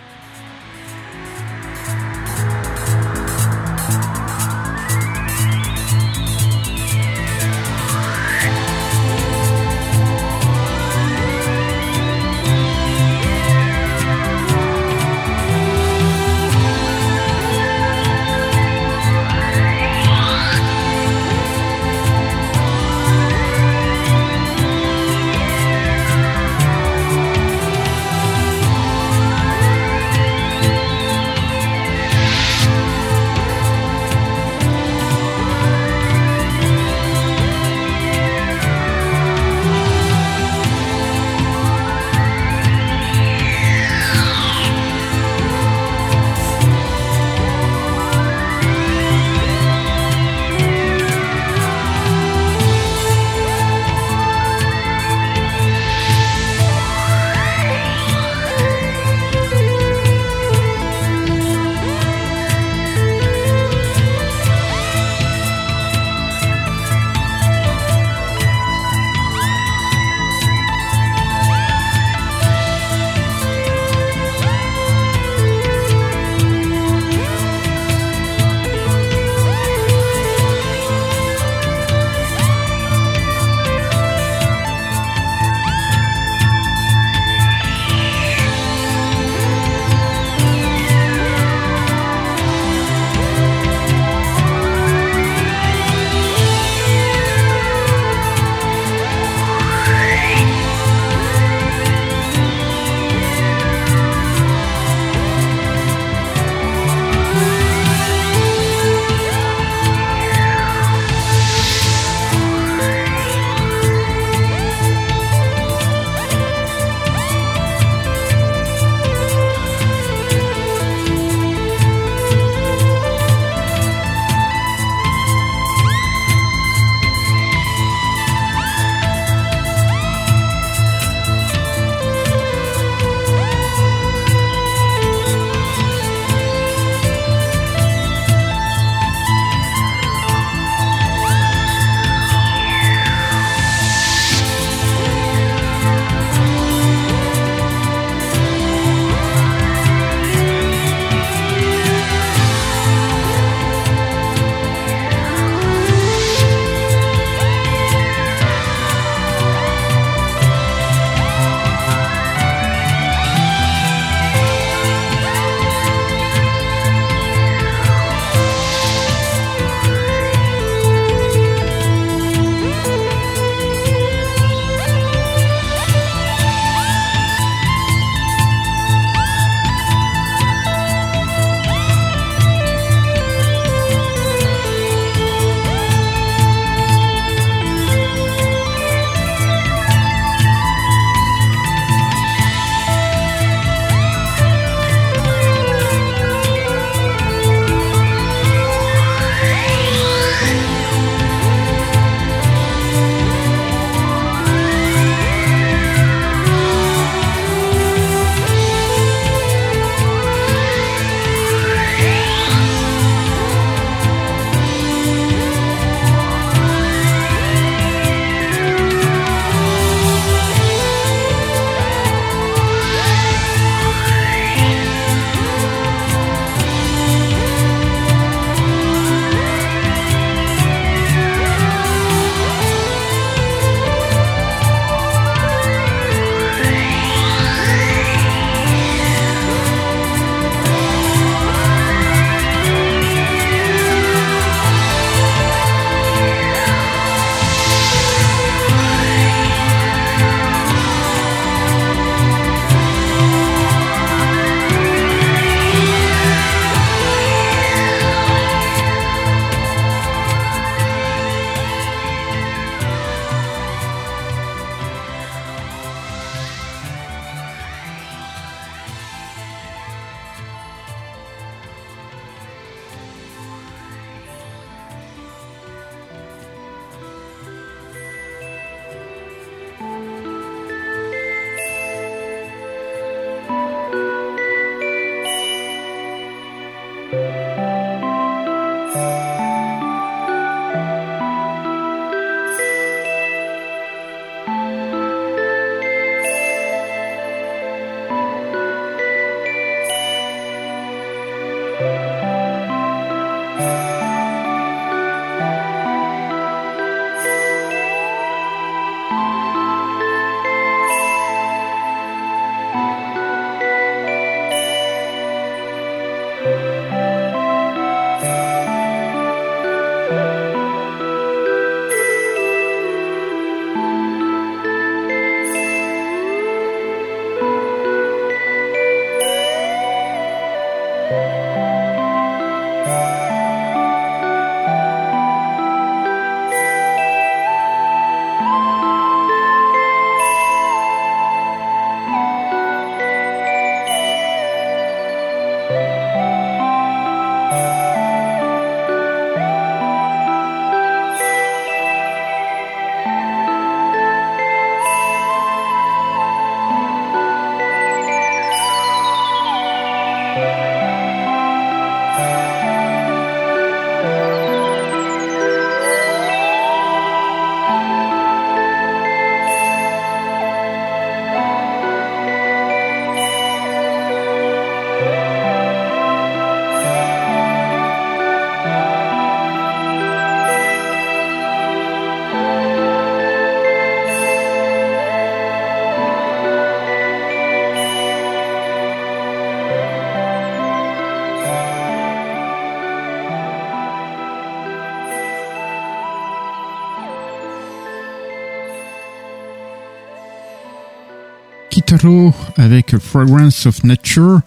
Kitaro 401.88 402.34
avec 402.58 402.98
Fragrance 402.98 403.64
of 403.64 403.82
Nature, 403.82 404.42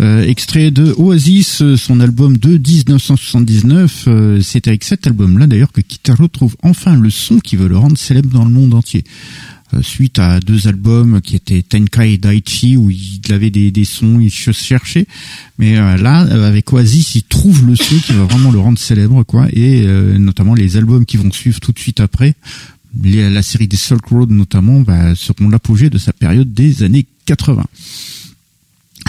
euh, 0.00 0.24
extrait 0.24 0.70
de 0.70 0.94
Oasis, 0.96 1.62
son 1.76 2.00
album 2.00 2.38
de 2.38 2.56
1979. 2.56 4.04
Euh, 4.06 4.40
c'est 4.40 4.68
avec 4.68 4.84
cet 4.84 5.06
album-là 5.06 5.46
d'ailleurs 5.46 5.70
que 5.70 5.82
Kitaro 5.82 6.28
trouve 6.28 6.56
enfin 6.62 6.96
le 6.96 7.10
son 7.10 7.40
qui 7.40 7.56
veut 7.56 7.68
le 7.68 7.76
rendre 7.76 7.98
célèbre 7.98 8.30
dans 8.30 8.46
le 8.46 8.50
monde 8.50 8.72
entier. 8.72 9.04
Euh, 9.74 9.82
suite 9.82 10.18
à 10.18 10.40
deux 10.40 10.66
albums 10.66 11.20
qui 11.20 11.36
étaient 11.36 11.60
Tenkai 11.60 12.14
et 12.14 12.16
Daichi 12.16 12.78
où 12.78 12.90
il 12.90 13.20
avait 13.34 13.50
des, 13.50 13.70
des 13.70 13.84
sons, 13.84 14.18
il 14.18 14.30
se 14.30 14.52
cherchait. 14.52 15.06
Mais 15.58 15.74
là, 15.74 16.20
avec 16.20 16.72
Oasis, 16.72 17.16
il 17.16 17.24
trouve 17.24 17.66
le 17.66 17.76
son 17.76 17.96
qui 17.96 18.14
va 18.14 18.24
vraiment 18.24 18.50
le 18.50 18.60
rendre 18.60 18.78
célèbre, 18.78 19.24
quoi. 19.24 19.46
Et 19.52 19.84
notamment 20.18 20.54
les 20.54 20.78
albums 20.78 21.04
qui 21.04 21.18
vont 21.18 21.30
suivre 21.32 21.60
tout 21.60 21.72
de 21.72 21.78
suite 21.78 22.00
après 22.00 22.34
la 23.02 23.42
série 23.42 23.68
des 23.68 23.76
Silk 23.76 24.06
Road 24.06 24.30
notamment 24.30 24.80
bah, 24.80 25.14
seront 25.14 25.48
l'apogée 25.48 25.90
de 25.90 25.98
sa 25.98 26.12
période 26.12 26.52
des 26.52 26.82
années 26.82 27.06
80. 27.26 27.64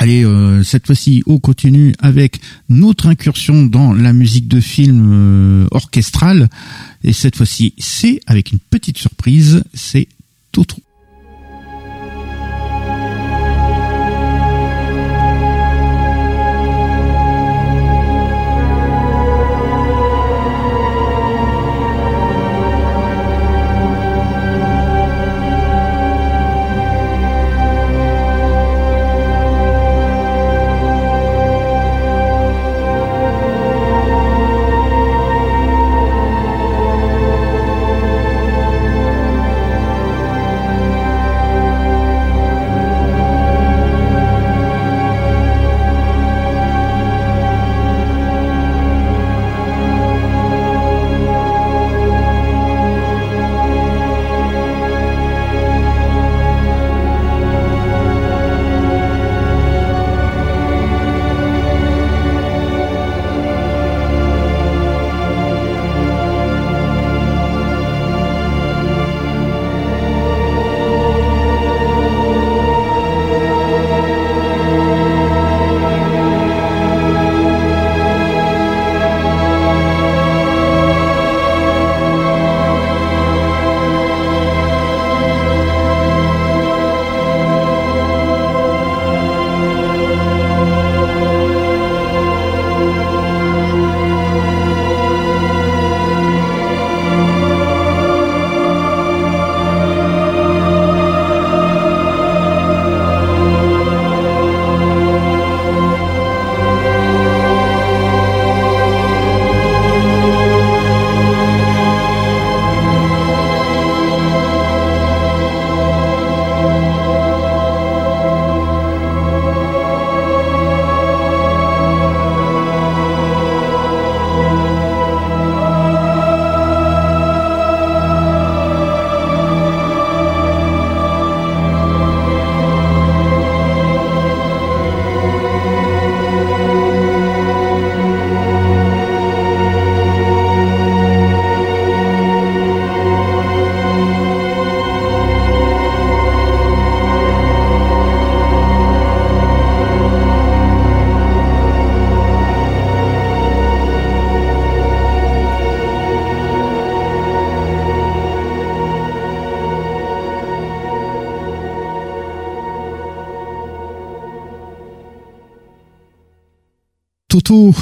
Allez, 0.01 0.23
euh, 0.23 0.63
cette 0.63 0.85
fois-ci, 0.85 1.23
on 1.25 1.39
continue 1.39 1.93
avec 1.99 2.39
notre 2.69 3.07
incursion 3.07 3.65
dans 3.65 3.91
la 3.91 4.13
musique 4.13 4.47
de 4.47 4.61
film 4.61 5.09
euh, 5.11 5.67
orchestrale. 5.71 6.49
Et 7.03 7.11
cette 7.11 7.35
fois-ci, 7.35 7.73
c'est 7.77 8.21
avec 8.25 8.53
une 8.53 8.59
petite 8.59 8.97
surprise, 8.97 9.61
c'est 9.73 10.07
Toto. 10.53 10.77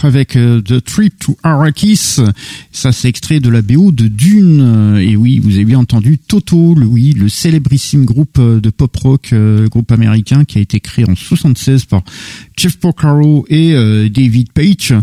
Avec 0.04 0.38
euh, 0.38 0.62
The 0.62 0.82
Trip 0.82 1.20
to 1.20 1.38
Arrakis. 1.44 2.20
Ça, 2.72 2.92
c'est 2.94 3.10
extrait 3.10 3.42
de 3.42 3.50
la 3.50 3.62
BO 3.62 3.92
de 3.92 4.08
Dune. 4.08 4.98
Et 5.02 5.18
oui, 5.18 5.40
vous 5.40 5.56
avez 5.56 5.66
bien 5.66 5.80
entendu 5.80 6.18
Toto, 6.18 6.74
le, 6.74 6.86
oui, 6.86 7.12
le 7.12 7.28
célébrissime 7.28 8.06
groupe 8.06 8.38
euh, 8.40 8.62
de 8.62 8.70
pop 8.70 8.96
rock, 8.96 9.34
euh, 9.34 9.68
groupe 9.68 9.92
américain 9.92 10.46
qui 10.46 10.58
a 10.58 10.62
été 10.62 10.80
créé 10.80 11.04
en 11.10 11.16
76 11.16 11.84
par 11.84 12.04
Jeff 12.56 12.78
Porcaro 12.78 13.46
et 13.50 13.74
David 14.10 14.52
Page. 14.52 14.94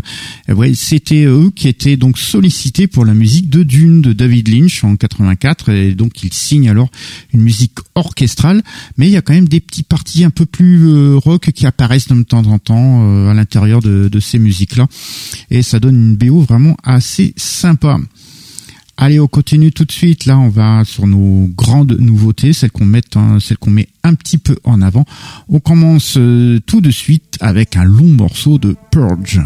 Ouais, 0.53 0.73
c'était 0.73 1.25
eux 1.25 1.51
qui 1.55 1.67
étaient 1.67 1.97
donc 1.97 2.17
sollicités 2.17 2.87
pour 2.87 3.05
la 3.05 3.13
musique 3.13 3.49
de 3.49 3.63
Dune 3.63 4.01
de 4.01 4.13
David 4.13 4.47
Lynch 4.47 4.83
en 4.83 4.95
84. 4.95 5.69
Et 5.69 5.93
donc, 5.93 6.23
ils 6.23 6.33
signent 6.33 6.69
alors 6.69 6.89
une 7.33 7.41
musique 7.41 7.73
orchestrale. 7.95 8.63
Mais 8.97 9.07
il 9.07 9.11
y 9.11 9.17
a 9.17 9.21
quand 9.21 9.33
même 9.33 9.47
des 9.47 9.59
petits 9.59 9.83
parties 9.83 10.23
un 10.23 10.29
peu 10.29 10.45
plus 10.45 11.15
rock 11.15 11.51
qui 11.51 11.65
apparaissent 11.65 12.07
de 12.07 12.23
temps 12.23 12.45
en 12.45 12.59
temps 12.59 13.29
à 13.29 13.33
l'intérieur 13.33 13.81
de, 13.81 14.19
ces 14.19 14.39
musiques 14.39 14.75
là 14.77 14.87
et 15.51 15.61
ça 15.61 15.79
donne 15.79 15.95
une 15.95 16.15
BO 16.15 16.41
vraiment 16.41 16.77
assez 16.83 17.33
sympa. 17.37 17.99
Allez, 18.97 19.19
on 19.19 19.27
continue 19.27 19.73
tout 19.73 19.83
de 19.83 19.91
suite. 19.91 20.25
Là, 20.25 20.39
on 20.39 20.47
va 20.47 20.83
sur 20.85 21.05
nos 21.05 21.47
grandes 21.47 21.97
nouveautés, 21.99 22.53
celles 22.53 22.71
qu'on 22.71 22.85
met, 22.85 23.01
celles 23.41 23.57
qu'on 23.57 23.71
met 23.71 23.89
un 24.03 24.13
petit 24.13 24.37
peu 24.37 24.57
en 24.63 24.81
avant. 24.81 25.03
On 25.49 25.59
commence 25.59 26.15
euh, 26.17 26.61
tout 26.65 26.79
de 26.79 26.91
suite 26.91 27.37
avec 27.41 27.75
un 27.75 27.83
long 27.83 28.07
morceau 28.07 28.57
de 28.57 28.75
Purge. 28.91 29.41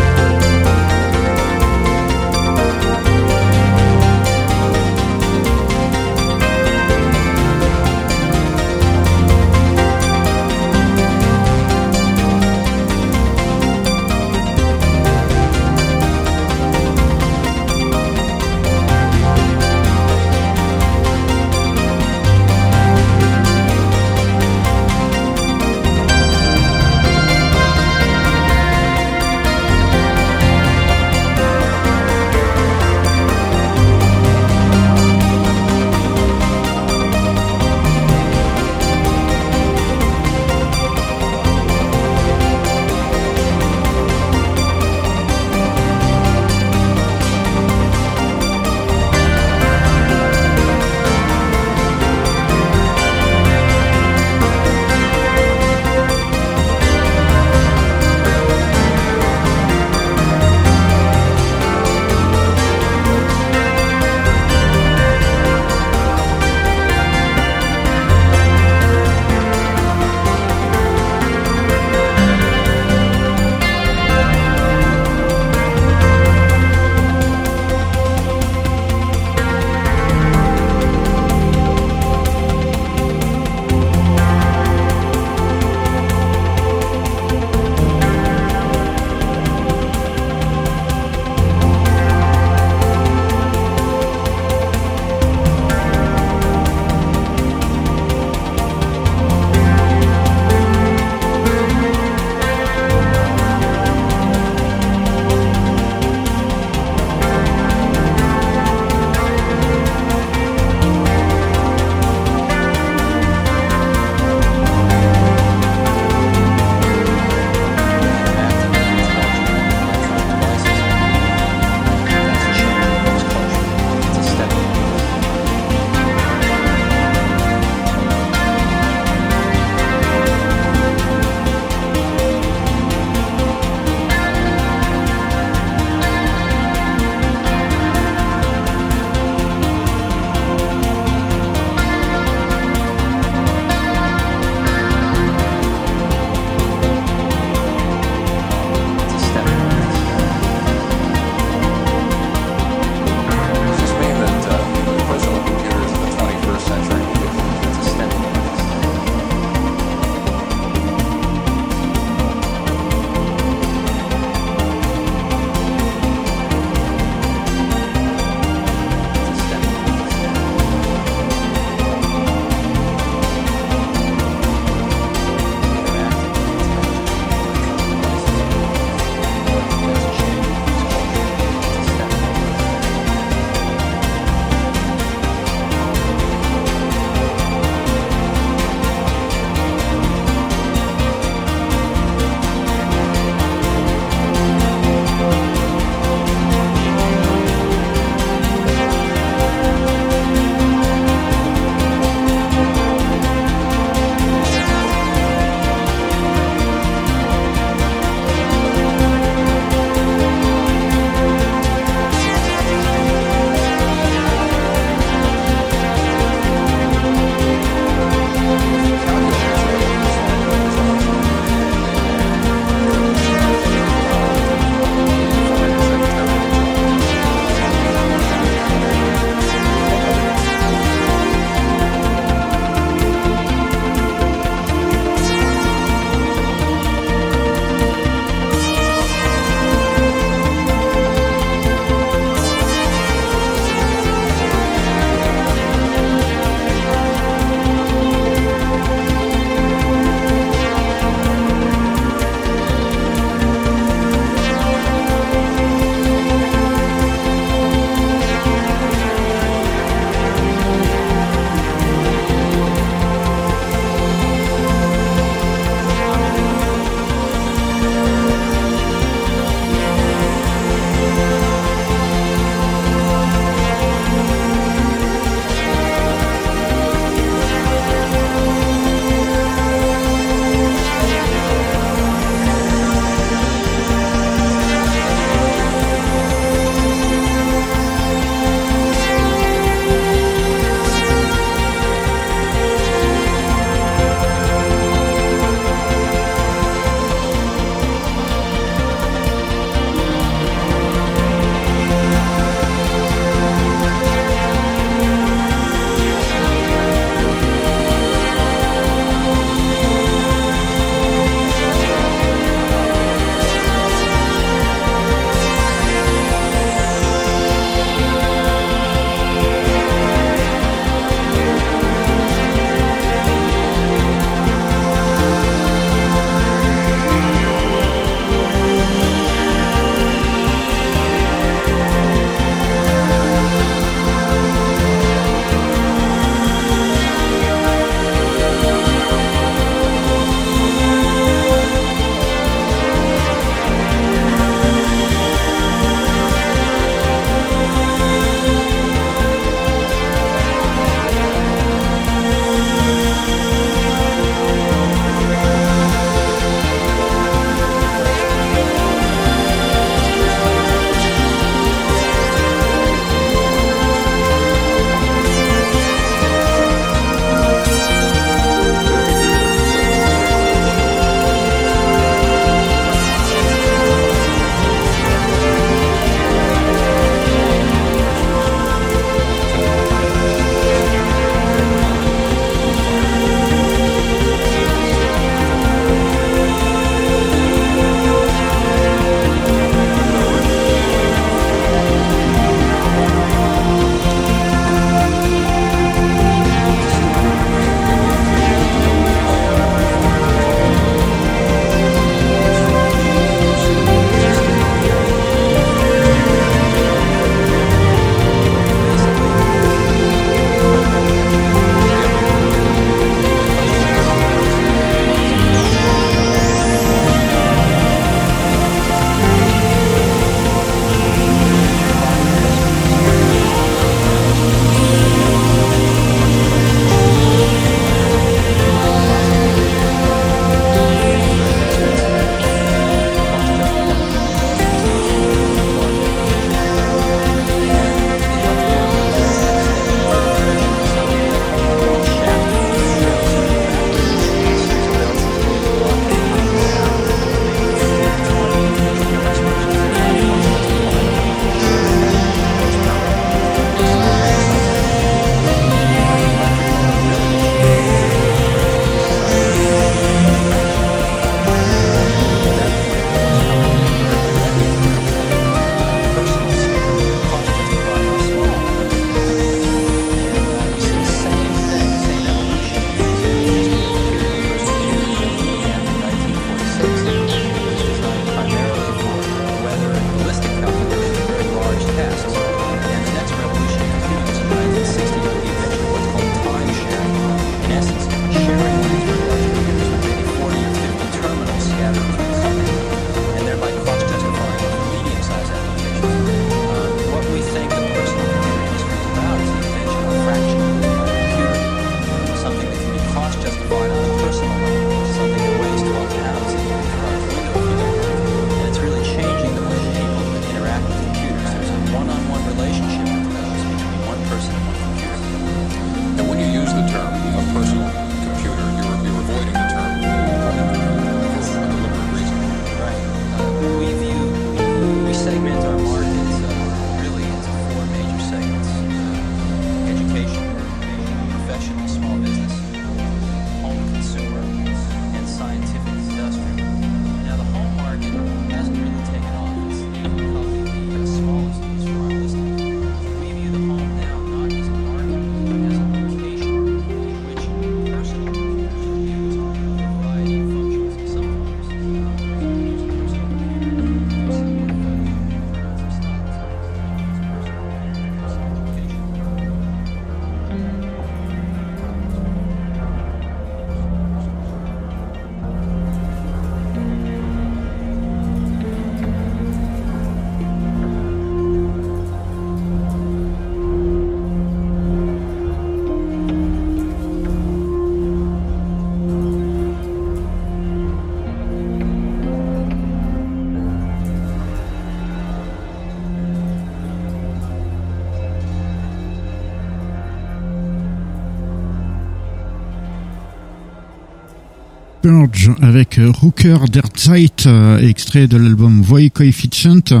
Avec 595.60 595.98
Rooker 595.98 596.68
der 596.72 596.84
Zeit, 596.94 597.48
extrait 597.80 598.28
de 598.28 598.36
l'album 598.36 598.82
Void 598.82 599.10
Coefficient. 599.10 600.00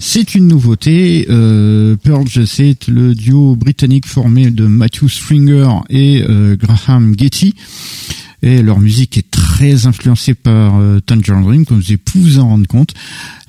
C'est 0.00 0.34
une 0.34 0.48
nouveauté. 0.48 1.26
Euh, 1.28 1.96
Purge, 1.96 2.44
c'est 2.44 2.88
le 2.88 3.14
duo 3.14 3.56
britannique 3.56 4.06
formé 4.06 4.50
de 4.50 4.66
Matthew 4.66 5.08
Stringer 5.08 5.68
et 5.90 6.24
euh, 6.28 6.56
Graham 6.56 7.14
Getty 7.16 7.54
et 8.44 8.62
leur 8.62 8.78
musique 8.78 9.16
est 9.16 9.30
très 9.30 9.43
influencée 9.62 10.34
par 10.34 10.78
euh, 10.78 11.00
Tangerine 11.00 11.42
Dream, 11.42 11.64
comme 11.64 11.78
vous 11.78 11.86
avez 11.86 11.96
pu 11.96 12.18
vous 12.18 12.38
en 12.38 12.48
rendre 12.48 12.66
compte. 12.66 12.92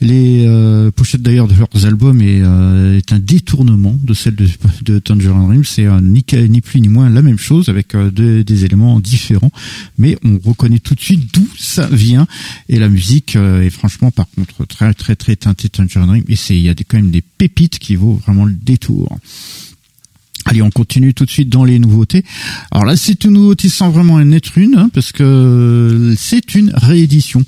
Les 0.02 0.45
euh, 0.45 0.91
pochettes 0.91 1.22
d'ailleurs 1.22 1.48
de 1.48 1.56
leurs 1.56 1.86
albums 1.86 2.22
est, 2.22 2.41
euh, 2.41 2.98
est, 2.98 3.11
un 3.11 3.19
détournement 3.19 3.95
de 4.02 4.14
celle 4.14 4.36
de, 4.36 4.48
de 4.84 4.99
Tangerine 4.99 5.48
Dream. 5.48 5.64
C'est 5.64 5.88
ni, 6.02 6.23
ni, 6.49 6.61
plus 6.61 6.82
ni 6.82 6.90
moins 6.90 7.10
la 7.10 7.22
même 7.22 7.38
chose 7.38 7.69
avec 7.69 7.95
des 7.95 8.65
éléments 8.65 8.99
différents, 8.99 9.52
mais 9.98 10.18
on 10.23 10.40
reconnaît 10.44 10.80
tout 10.80 10.95
de 10.95 11.02
suite 11.02 11.34
d'où 11.34 11.48
ça 11.57 11.88
vient. 11.88 12.27
Et 12.69 12.80
la 12.80 12.90
musique 12.90 13.36
est 13.36 13.69
franchement 13.69 14.11
par 14.11 14.27
contre 14.30 14.65
très 14.68 14.94
très 14.94 15.15
très 15.15 15.36
teintée 15.36 15.69
Tangerine 15.69 16.07
Dream. 16.07 16.23
Et 16.27 16.36
il 16.49 16.61
y 16.61 16.69
a 16.69 16.76
quand 16.76 16.98
même 16.98 17.11
des 17.11 17.22
pépites 17.22 17.80
qui 17.80 17.95
vaut 17.95 18.22
vraiment 18.26 18.45
le 18.45 18.53
détour. 18.53 19.18
Allez, 20.46 20.62
on 20.62 20.70
continue 20.70 21.14
tout 21.14 21.26
de 21.26 21.32
suite 21.32 21.50
dans 21.50 21.64
les 21.64 21.80
nouveautés. 21.80 22.24
Alors 22.72 22.86
là, 22.86 22.96
c'est 22.96 23.24
une 23.24 23.32
nouveauté 23.32 23.68
sans 23.68 23.90
vraiment 23.90 24.16
en 24.16 24.32
être 24.32 24.58
une, 24.58 24.76
hein, 24.76 24.90
parce 24.94 25.12
que 25.12 26.14
c'est 26.18 26.54
une 26.54 26.72
réédition. 26.74 27.44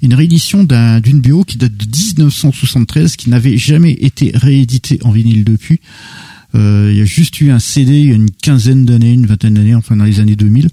Une 0.00 0.14
réédition 0.14 0.64
d'une 0.64 1.20
bio 1.20 1.44
qui 1.44 1.58
date 1.58 1.76
de 1.76 1.84
1973, 1.84 3.16
qui 3.16 3.28
n'avait 3.28 3.58
jamais 3.58 3.92
été 3.92 4.30
rééditée 4.34 4.98
en 5.02 5.10
vinyle 5.10 5.44
depuis. 5.44 5.80
Euh, 6.54 6.88
il 6.90 6.98
y 6.98 7.02
a 7.02 7.04
juste 7.04 7.38
eu 7.42 7.50
un 7.50 7.58
CD 7.58 8.00
il 8.00 8.08
y 8.08 8.12
a 8.12 8.14
une 8.14 8.30
quinzaine 8.30 8.86
d'années, 8.86 9.12
une 9.12 9.26
vingtaine 9.26 9.54
d'années, 9.54 9.74
enfin 9.74 9.96
dans 9.96 10.04
les 10.04 10.20
années 10.20 10.36
2000 10.36 10.70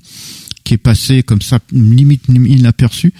qui 0.65 0.73
est 0.73 0.77
passé 0.77 1.23
comme 1.23 1.41
ça 1.41 1.59
limite 1.71 2.23
inaperçu. 2.27 3.13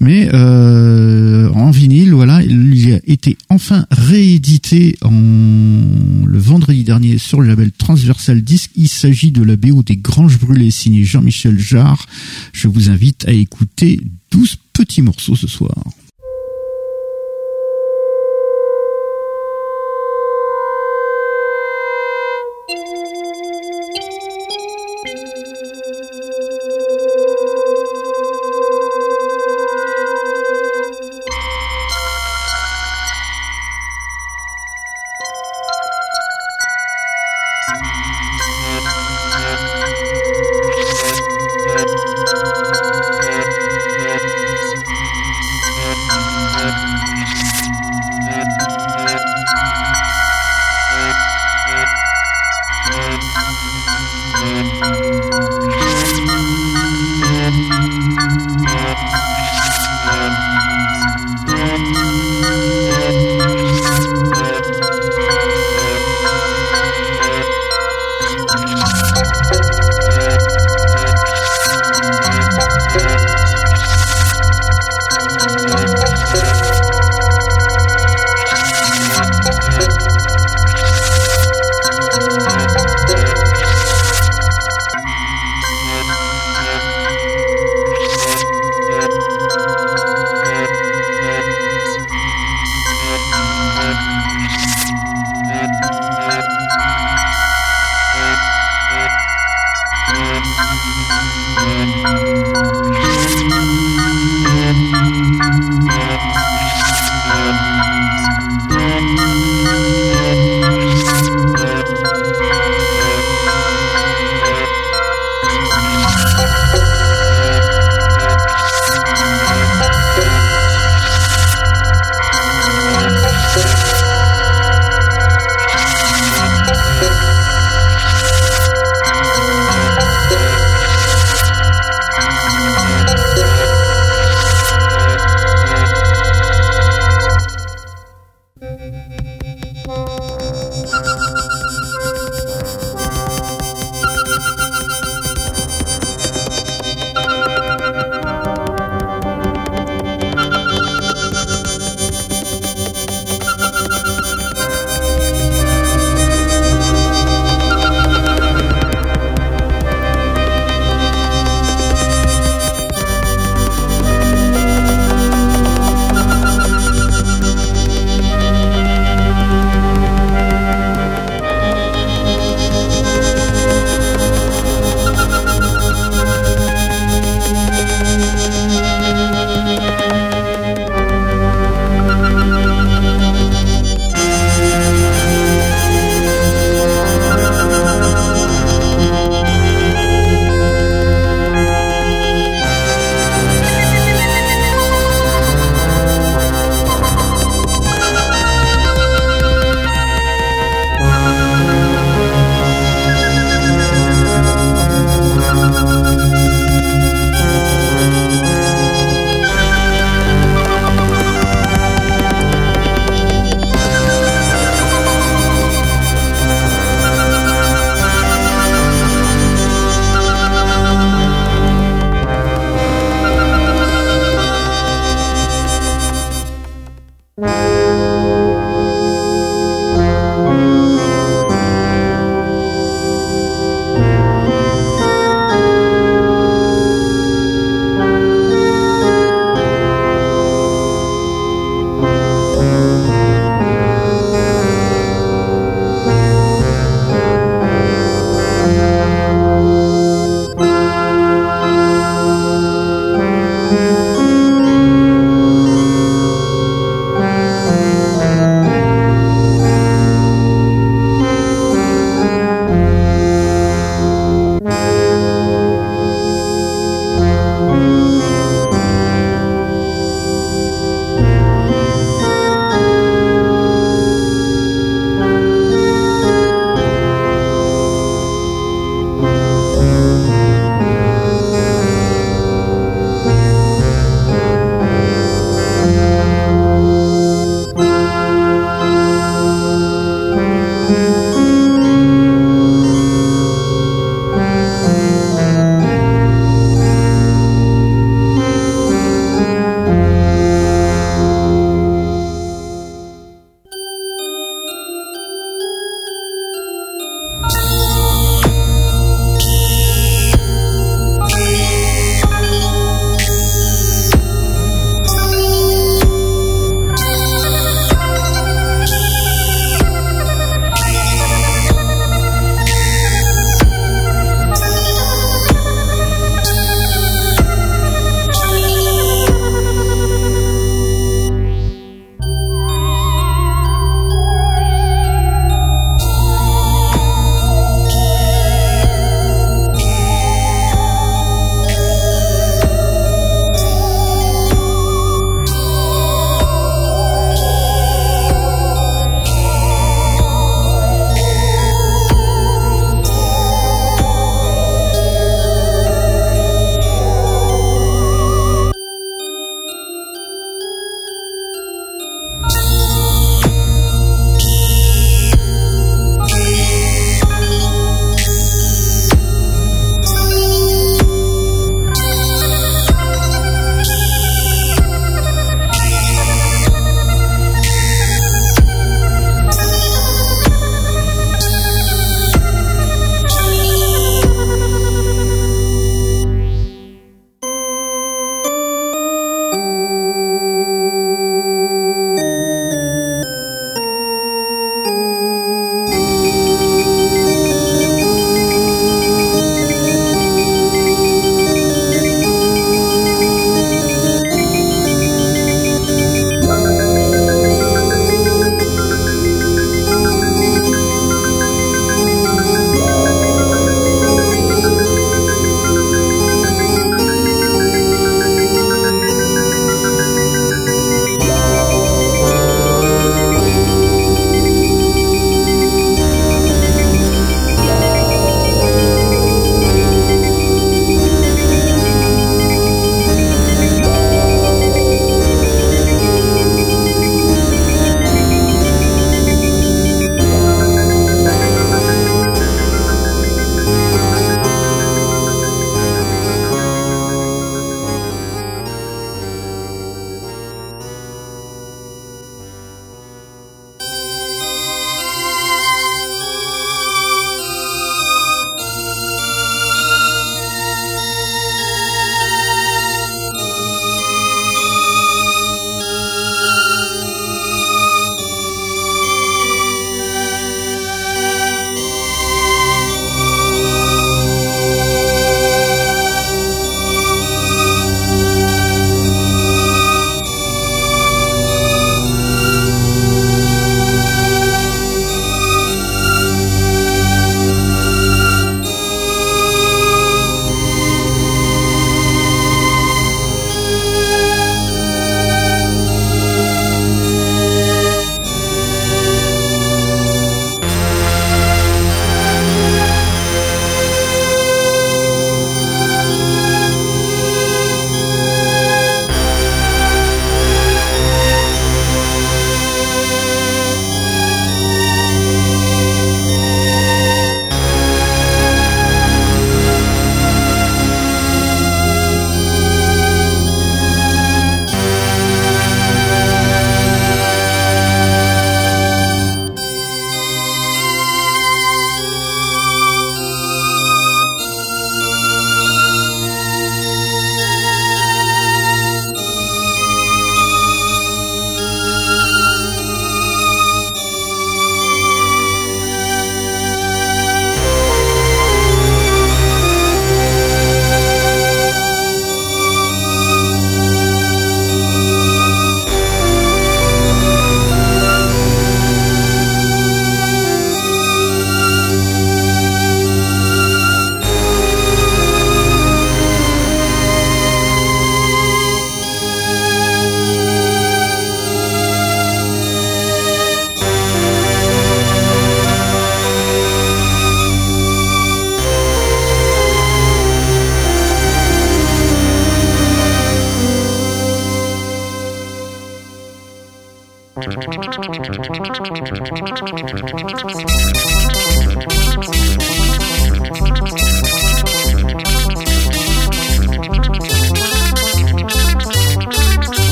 Mais 0.00 0.28
euh, 0.34 1.48
en 1.50 1.70
vinyle, 1.70 2.14
voilà, 2.14 2.42
il 2.42 2.92
a 2.92 2.98
été 3.06 3.36
enfin 3.48 3.86
réédité 3.90 4.96
en 5.02 5.10
le 5.10 6.38
vendredi 6.38 6.82
dernier 6.84 7.18
sur 7.18 7.40
le 7.40 7.48
label 7.48 7.70
Transversal 7.72 8.42
Disc. 8.42 8.70
Il 8.76 8.88
s'agit 8.88 9.30
de 9.30 9.42
la 9.42 9.56
BO 9.56 9.82
des 9.82 9.96
Granges 9.96 10.38
Brûlées 10.38 10.70
signé 10.70 11.04
Jean-Michel 11.04 11.58
Jarre. 11.58 12.06
Je 12.52 12.68
vous 12.68 12.90
invite 12.90 13.26
à 13.28 13.32
écouter 13.32 14.00
12 14.32 14.56
petits 14.72 15.02
morceaux 15.02 15.36
ce 15.36 15.46
soir. 15.46 15.74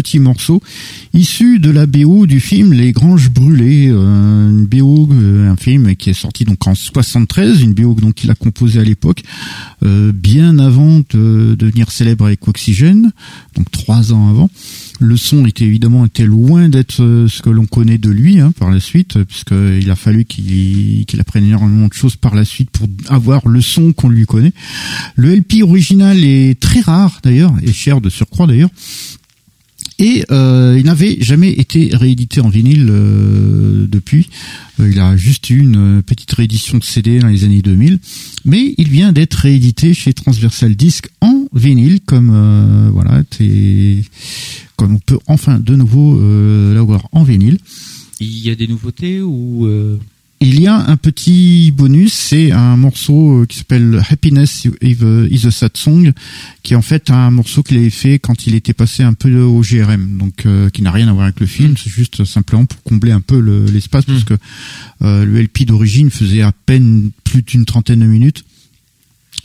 Petits 0.00 0.18
morceaux 0.18 0.62
issus 1.12 1.58
de 1.58 1.70
la 1.70 1.84
BO 1.84 2.26
du 2.26 2.40
film 2.40 2.72
Les 2.72 2.92
Granges 2.92 3.28
Brûlées, 3.28 3.90
euh, 3.90 4.48
une 4.48 4.64
BO, 4.64 5.06
euh, 5.12 5.50
un 5.50 5.56
film 5.56 5.94
qui 5.94 6.08
est 6.08 6.14
sorti 6.14 6.44
donc 6.44 6.66
en 6.66 6.74
73, 6.74 7.60
une 7.60 7.74
BO 7.74 7.94
donc 7.94 8.14
qu'il 8.14 8.30
a 8.30 8.34
composé 8.34 8.80
à 8.80 8.84
l'époque, 8.84 9.22
euh, 9.84 10.10
bien 10.12 10.58
avant 10.58 11.00
de 11.10 11.54
devenir 11.54 11.90
célèbre 11.90 12.24
avec 12.24 12.48
Oxygène, 12.48 13.12
donc 13.54 13.70
trois 13.70 14.14
ans 14.14 14.30
avant. 14.30 14.48
Le 15.02 15.16
son 15.16 15.46
était 15.46 15.64
évidemment 15.64 16.04
était 16.04 16.26
loin 16.26 16.68
d'être 16.68 17.02
euh, 17.02 17.26
ce 17.26 17.40
que 17.40 17.48
l'on 17.48 17.64
connaît 17.64 17.96
de 17.96 18.10
lui 18.10 18.38
hein, 18.38 18.52
par 18.58 18.70
la 18.70 18.80
suite, 18.80 19.22
puisqu'il 19.24 19.90
a 19.90 19.96
fallu 19.96 20.26
qu'il 20.26 21.06
qu'il 21.06 21.20
apprenne 21.20 21.44
énormément 21.44 21.88
de 21.88 21.94
choses 21.94 22.16
par 22.16 22.34
la 22.34 22.44
suite 22.44 22.70
pour 22.70 22.86
avoir 23.08 23.48
le 23.48 23.62
son 23.62 23.94
qu'on 23.94 24.10
lui 24.10 24.26
connaît. 24.26 24.52
Le 25.16 25.34
LP 25.34 25.62
original 25.62 26.22
est 26.22 26.60
très 26.60 26.80
rare 26.80 27.20
d'ailleurs, 27.22 27.54
et 27.62 27.72
cher 27.72 28.02
de 28.02 28.10
surcroît 28.10 28.46
d'ailleurs. 28.46 28.70
Et 30.00 30.24
euh, 30.30 30.76
il 30.78 30.86
n'avait 30.86 31.18
jamais 31.20 31.50
été 31.52 31.90
réédité 31.92 32.40
en 32.40 32.48
vinyle 32.48 32.88
euh, 32.88 33.86
depuis. 33.86 34.30
Euh, 34.80 34.90
il 34.90 34.98
a 34.98 35.14
juste 35.14 35.50
eu 35.50 35.58
une 35.58 35.98
euh, 35.98 36.02
petite 36.02 36.32
réédition 36.32 36.78
de 36.78 36.84
CD 36.84 37.18
dans 37.18 37.28
les 37.28 37.44
années 37.44 37.60
2000, 37.60 37.98
mais 38.46 38.74
il 38.78 38.88
vient 38.88 39.12
d'être 39.12 39.34
réédité 39.34 39.92
chez 39.92 40.14
Transversal 40.14 40.74
Disc 40.74 41.10
en 41.20 41.44
vinyle, 41.52 42.00
comme 42.00 42.30
euh, 42.32 42.88
voilà, 42.90 43.22
comme 44.76 44.94
on 44.94 44.98
peut 44.98 45.18
enfin 45.26 45.60
de 45.60 45.76
nouveau 45.76 46.18
euh, 46.18 46.72
l'avoir 46.72 47.06
en 47.12 47.22
vinyle. 47.22 47.58
Il 48.20 48.38
y 48.38 48.48
a 48.48 48.54
des 48.54 48.68
nouveautés 48.68 49.20
ou 49.20 49.68
Il 50.42 50.58
y 50.58 50.66
a 50.66 50.74
un 50.74 50.96
petit 50.96 51.70
bonus, 51.70 52.14
c'est 52.14 52.50
un 52.50 52.78
morceau 52.78 53.42
euh, 53.42 53.46
qui 53.46 53.58
s'appelle 53.58 54.02
Happiness 54.08 54.64
is 54.80 54.96
a, 55.02 55.26
is 55.30 55.46
a 55.46 55.50
Sad 55.50 55.76
Song, 55.76 56.12
qui 56.62 56.72
est 56.72 56.76
en 56.76 56.82
fait 56.82 57.10
un 57.10 57.30
morceau 57.30 57.62
qu'il 57.62 57.76
avait 57.76 57.90
fait 57.90 58.18
quand 58.18 58.46
il 58.46 58.54
était 58.54 58.72
passé 58.72 59.02
un 59.02 59.12
peu 59.12 59.38
au 59.42 59.60
GRM, 59.60 60.16
donc 60.16 60.46
euh, 60.46 60.70
qui 60.70 60.80
n'a 60.80 60.92
rien 60.92 61.08
à 61.08 61.12
voir 61.12 61.24
avec 61.24 61.40
le 61.40 61.46
film, 61.46 61.74
c'est 61.76 61.90
juste 61.90 62.24
simplement 62.24 62.64
pour 62.64 62.82
combler 62.84 63.12
un 63.12 63.20
peu 63.20 63.38
le- 63.38 63.66
l'espace, 63.66 64.06
parce 64.06 64.24
que 64.24 64.32
euh, 65.02 65.26
le 65.26 65.42
LP 65.42 65.66
d'origine 65.66 66.10
faisait 66.10 66.40
à 66.40 66.52
peine 66.52 67.10
plus 67.22 67.42
d'une 67.42 67.66
trentaine 67.66 68.00
de 68.00 68.06
minutes. 68.06 68.42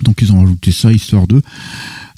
Donc 0.01 0.21
ils 0.21 0.31
ont 0.31 0.39
rajouté 0.39 0.71
ça 0.71 0.93
histoire 0.93 1.27
d'eux. 1.27 1.41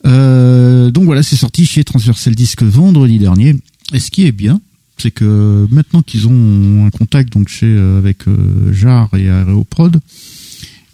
Euh, 0.05 0.91
donc 0.91 1.05
voilà, 1.05 1.23
c'est 1.23 1.35
sorti 1.35 1.65
chez 1.65 1.83
Transversal 1.83 2.35
Disc 2.35 2.61
vendredi 2.61 3.17
dernier. 3.17 3.55
Et 3.93 3.99
ce 3.99 4.11
qui 4.11 4.25
est 4.25 4.31
bien, 4.31 4.61
c'est 4.97 5.11
que 5.11 5.67
maintenant 5.71 6.01
qu'ils 6.01 6.27
ont 6.27 6.85
un 6.85 6.89
contact 6.89 7.33
donc 7.33 7.49
chez 7.49 7.67
euh, 7.67 7.97
avec 7.97 8.27
euh, 8.27 8.73
Jar 8.73 9.09
et 9.15 9.25
Aeroprod, 9.25 9.99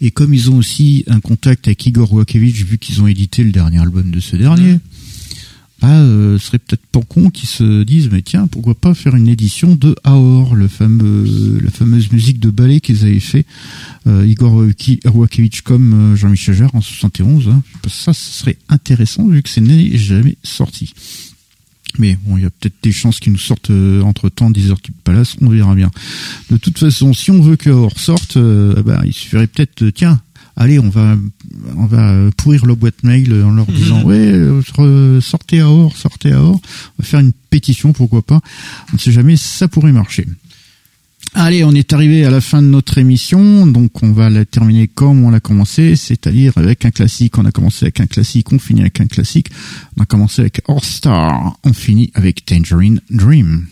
et 0.00 0.10
comme 0.10 0.34
ils 0.34 0.50
ont 0.50 0.56
aussi 0.56 1.04
un 1.06 1.20
contact 1.20 1.68
avec 1.68 1.84
Igor 1.86 2.12
Wakevich 2.12 2.64
vu 2.64 2.78
qu'ils 2.78 3.00
ont 3.00 3.06
édité 3.06 3.42
le 3.42 3.52
dernier 3.52 3.78
album 3.78 4.10
de 4.10 4.20
ce 4.20 4.36
dernier, 4.36 4.78
bah, 5.84 5.90
euh, 5.90 6.38
ce 6.38 6.46
serait 6.46 6.58
peut-être 6.58 6.86
pas 6.86 7.02
con 7.02 7.28
qu'ils 7.28 7.48
se 7.48 7.82
disent 7.82 8.08
mais 8.10 8.22
tiens 8.22 8.46
pourquoi 8.46 8.74
pas 8.74 8.94
faire 8.94 9.16
une 9.16 9.28
édition 9.28 9.74
de 9.74 9.94
Aor, 10.04 10.54
le 10.54 10.68
fameux 10.68 11.60
la 11.62 11.70
fameuse 11.70 12.10
musique 12.10 12.40
de 12.40 12.50
ballet 12.50 12.80
qu'ils 12.80 13.02
avaient 13.02 13.20
fait 13.20 13.44
euh, 14.06 14.26
Igor 14.26 14.64
Wakevich 15.14 15.60
comme 15.62 16.12
euh, 16.12 16.16
Jean-Michel 16.16 16.54
Jarre 16.54 16.74
en 16.74 16.80
71. 16.80 17.48
Hein. 17.48 17.62
Ça, 17.88 18.14
ce 18.14 18.32
serait 18.32 18.56
intéressant 18.68 19.26
vu 19.26 19.42
que 19.42 19.48
c'est 19.50 19.60
n'est 19.60 19.96
jamais 19.98 20.36
sorti. 20.42 20.94
Mais 21.98 22.18
bon, 22.24 22.36
il 22.36 22.42
y 22.42 22.46
a 22.46 22.50
peut-être 22.50 22.74
des 22.82 22.92
chances 22.92 23.20
qu'ils 23.20 23.32
nous 23.32 23.38
sortent 23.38 23.70
entre 24.02 24.28
temps 24.28 24.50
10 24.50 24.70
heures 24.70 24.82
Cube 24.82 24.94
Palace, 25.04 25.36
on 25.40 25.48
verra 25.48 25.74
bien. 25.74 25.90
De 26.50 26.56
toute 26.56 26.78
façon, 26.78 27.12
si 27.12 27.30
on 27.30 27.40
veut 27.40 27.56
que 27.56 27.70
Aor 27.70 27.98
sorte, 27.98 28.36
euh, 28.36 28.82
bah, 28.82 29.02
il 29.04 29.12
suffirait 29.12 29.46
peut-être, 29.46 29.82
euh, 29.82 29.92
tiens, 29.92 30.20
allez, 30.56 30.78
on 30.78 30.88
va, 30.88 31.16
on 31.76 31.86
va 31.86 32.10
euh, 32.10 32.30
pourrir 32.36 32.66
leur 32.66 32.76
boîte 32.76 33.02
mail 33.02 33.32
en 33.42 33.50
leur 33.50 33.66
disant, 33.66 34.02
ouais, 34.02 34.32
euh, 34.32 35.20
sortez 35.20 35.60
Aor, 35.60 35.96
sortez 35.96 36.32
Aor. 36.32 36.60
On 36.98 37.02
va 37.02 37.04
faire 37.04 37.20
une 37.20 37.32
pétition, 37.50 37.92
pourquoi 37.92 38.22
pas. 38.22 38.40
On 38.92 38.94
ne 38.94 38.98
sait 38.98 39.12
jamais, 39.12 39.36
ça 39.36 39.68
pourrait 39.68 39.92
marcher. 39.92 40.26
Allez, 41.36 41.64
on 41.64 41.72
est 41.72 41.92
arrivé 41.92 42.24
à 42.24 42.30
la 42.30 42.40
fin 42.40 42.62
de 42.62 42.68
notre 42.68 42.96
émission, 42.96 43.66
donc 43.66 44.04
on 44.04 44.12
va 44.12 44.30
la 44.30 44.44
terminer 44.44 44.86
comme 44.86 45.24
on 45.24 45.30
l'a 45.30 45.40
commencé, 45.40 45.96
c'est-à-dire 45.96 46.52
avec 46.54 46.84
un 46.84 46.92
classique. 46.92 47.36
On 47.38 47.44
a 47.44 47.50
commencé 47.50 47.86
avec 47.86 47.98
un 47.98 48.06
classique, 48.06 48.52
on 48.52 48.60
finit 48.60 48.82
avec 48.82 49.00
un 49.00 49.06
classique. 49.06 49.48
On 49.96 50.02
a 50.04 50.06
commencé 50.06 50.42
avec 50.42 50.62
All 50.68 50.80
Star, 50.80 51.58
on 51.64 51.72
finit 51.72 52.12
avec 52.14 52.44
Tangerine 52.44 53.00
Dream. 53.10 53.66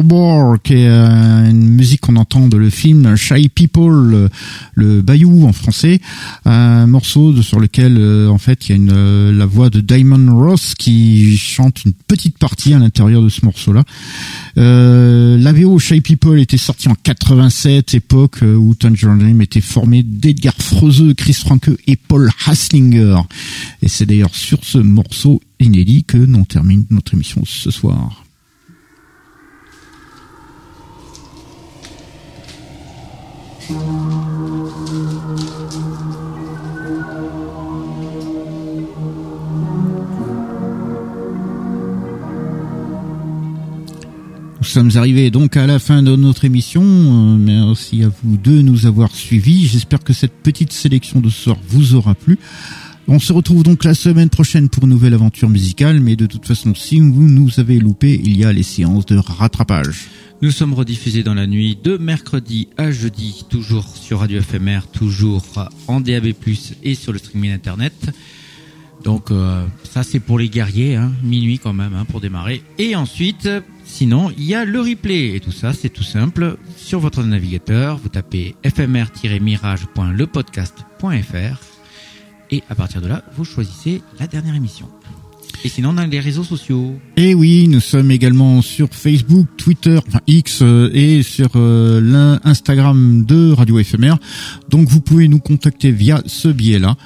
Harbor 0.00 0.56
qui 0.62 0.74
est 0.74 0.88
euh, 0.88 1.50
une 1.50 1.68
musique 1.68 2.00
qu'on 2.00 2.16
entend 2.16 2.48
de 2.48 2.56
le 2.56 2.70
film 2.70 3.16
Shy 3.16 3.50
People, 3.50 4.30
le, 4.74 5.02
Bayou 5.02 5.46
en 5.46 5.52
français, 5.52 6.00
un 6.46 6.86
morceau 6.86 7.42
sur 7.42 7.60
lequel 7.60 7.98
euh, 7.98 8.28
en 8.28 8.38
fait 8.38 8.68
il 8.68 8.76
y 8.76 8.90
a 8.90 8.92
euh, 8.92 9.30
la 9.30 9.44
voix 9.44 9.68
de 9.68 9.80
Diamond 9.80 10.38
Ross 10.38 10.74
qui 10.74 11.36
chante 11.36 11.84
une 11.84 11.92
petite 11.92 12.38
partie 12.38 12.72
à 12.72 12.78
l'intérieur 12.78 13.22
de 13.22 13.28
ce 13.28 13.44
morceau-là. 13.44 13.84
Euh, 14.56 15.36
la 15.36 15.52
VO 15.52 15.78
Shy 15.78 16.00
People 16.00 16.40
était 16.40 16.56
sortie 16.56 16.88
en 16.88 16.94
87, 16.94 17.94
époque 17.94 18.38
où 18.42 18.74
Tangerine 18.74 19.42
était 19.42 19.60
formé 19.60 20.02
d'Edgar 20.02 20.54
Froese, 20.58 21.12
Chris 21.14 21.34
Franke 21.34 21.70
et 21.86 21.96
Paul 21.96 22.30
Haslinger. 22.46 23.18
Et 23.82 23.88
c'est 23.88 24.06
d'ailleurs 24.06 24.34
sur 24.34 24.64
ce 24.64 24.78
morceau 24.78 25.42
inédit 25.58 26.04
que 26.04 26.16
l'on 26.16 26.44
termine 26.44 26.84
notre 26.90 27.12
émission 27.12 27.42
ce 27.44 27.70
soir. 27.70 28.19
Nous 44.58 44.74
sommes 44.74 44.90
arrivés 44.94 45.30
donc 45.32 45.56
à 45.56 45.66
la 45.66 45.80
fin 45.80 46.02
de 46.02 46.14
notre 46.14 46.44
émission. 46.44 46.82
Euh, 46.82 47.36
merci 47.36 48.04
à 48.04 48.08
vous 48.08 48.36
de 48.36 48.62
nous 48.62 48.86
avoir 48.86 49.10
suivis. 49.14 49.66
J'espère 49.66 49.98
que 49.98 50.12
cette 50.12 50.32
petite 50.32 50.72
sélection 50.72 51.20
de 51.20 51.28
sorts 51.28 51.58
vous 51.68 51.96
aura 51.96 52.14
plu. 52.14 52.38
On 53.08 53.18
se 53.18 53.32
retrouve 53.32 53.64
donc 53.64 53.82
la 53.82 53.94
semaine 53.94 54.28
prochaine 54.28 54.68
pour 54.68 54.84
une 54.84 54.90
nouvelle 54.90 55.14
aventure 55.14 55.48
musicale, 55.48 55.98
mais 55.98 56.14
de 56.14 56.26
toute 56.26 56.46
façon, 56.46 56.74
si 56.76 57.00
vous 57.00 57.28
nous 57.28 57.58
avez 57.58 57.80
loupé, 57.80 58.20
il 58.22 58.38
y 58.38 58.44
a 58.44 58.52
les 58.52 58.62
séances 58.62 59.06
de 59.06 59.16
rattrapage. 59.16 60.08
Nous 60.42 60.52
sommes 60.52 60.72
rediffusés 60.72 61.22
dans 61.22 61.34
la 61.34 61.46
nuit 61.46 61.76
de 61.76 61.98
mercredi 61.98 62.68
à 62.78 62.90
jeudi, 62.90 63.44
toujours 63.50 63.86
sur 63.86 64.20
Radio 64.20 64.40
FMR, 64.40 64.86
toujours 64.90 65.44
en 65.86 66.00
DAB+, 66.00 66.32
et 66.82 66.94
sur 66.94 67.12
le 67.12 67.18
streaming 67.18 67.52
internet. 67.52 68.10
Donc 69.04 69.30
euh, 69.30 69.66
ça 69.84 70.02
c'est 70.02 70.18
pour 70.18 70.38
les 70.38 70.48
guerriers, 70.48 70.96
hein, 70.96 71.12
minuit 71.22 71.58
quand 71.58 71.74
même 71.74 71.92
hein, 71.94 72.06
pour 72.06 72.22
démarrer. 72.22 72.62
Et 72.78 72.96
ensuite, 72.96 73.50
sinon 73.84 74.32
il 74.38 74.44
y 74.44 74.54
a 74.54 74.64
le 74.64 74.80
replay 74.80 75.36
et 75.36 75.40
tout 75.40 75.52
ça 75.52 75.74
c'est 75.74 75.90
tout 75.90 76.04
simple. 76.04 76.56
Sur 76.74 77.00
votre 77.00 77.22
navigateur, 77.22 77.98
vous 77.98 78.08
tapez 78.08 78.54
fmr-mirage.lepodcast.fr 78.64 81.60
et 82.50 82.62
à 82.70 82.74
partir 82.74 83.02
de 83.02 83.08
là, 83.08 83.24
vous 83.36 83.44
choisissez 83.44 84.00
la 84.18 84.26
dernière 84.26 84.54
émission. 84.54 84.88
Et 85.62 85.68
sinon, 85.68 85.92
dans 85.92 86.08
les 86.08 86.20
réseaux 86.20 86.44
sociaux. 86.44 86.98
Et 87.16 87.34
oui, 87.34 87.68
nous 87.68 87.80
sommes 87.80 88.10
également 88.10 88.62
sur 88.62 88.88
Facebook, 88.90 89.46
Twitter, 89.58 89.98
enfin 90.06 90.20
X 90.26 90.60
euh, 90.62 90.90
et 90.94 91.22
sur 91.22 91.50
euh, 91.56 92.40
l'Instagram 92.44 93.24
de 93.26 93.52
Radio 93.52 93.82
FMR. 93.82 94.14
Donc 94.70 94.88
vous 94.88 95.02
pouvez 95.02 95.28
nous 95.28 95.38
contacter 95.38 95.92
via 95.92 96.22
ce 96.24 96.48
biais-là. 96.48 96.96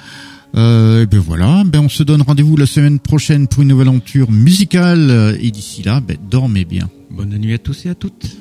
Euh, 0.55 1.03
et 1.03 1.05
ben 1.05 1.19
voilà, 1.19 1.63
ben 1.65 1.81
on 1.81 1.89
se 1.89 2.03
donne 2.03 2.21
rendez-vous 2.21 2.55
la 2.55 2.65
semaine 2.65 2.99
prochaine 2.99 3.49
pour 3.49 3.63
une 3.63 3.69
nouvelle 3.69 3.89
aventure 3.89 4.31
musicale. 4.31 5.37
Et 5.41 5.51
d'ici 5.51 5.83
là, 5.83 5.99
ben 5.99 6.17
dormez 6.29 6.63
bien. 6.63 6.89
Bonne 7.11 7.37
nuit 7.37 7.53
à 7.53 7.57
tous 7.57 7.85
et 7.85 7.89
à 7.89 7.95
toutes. 7.95 8.37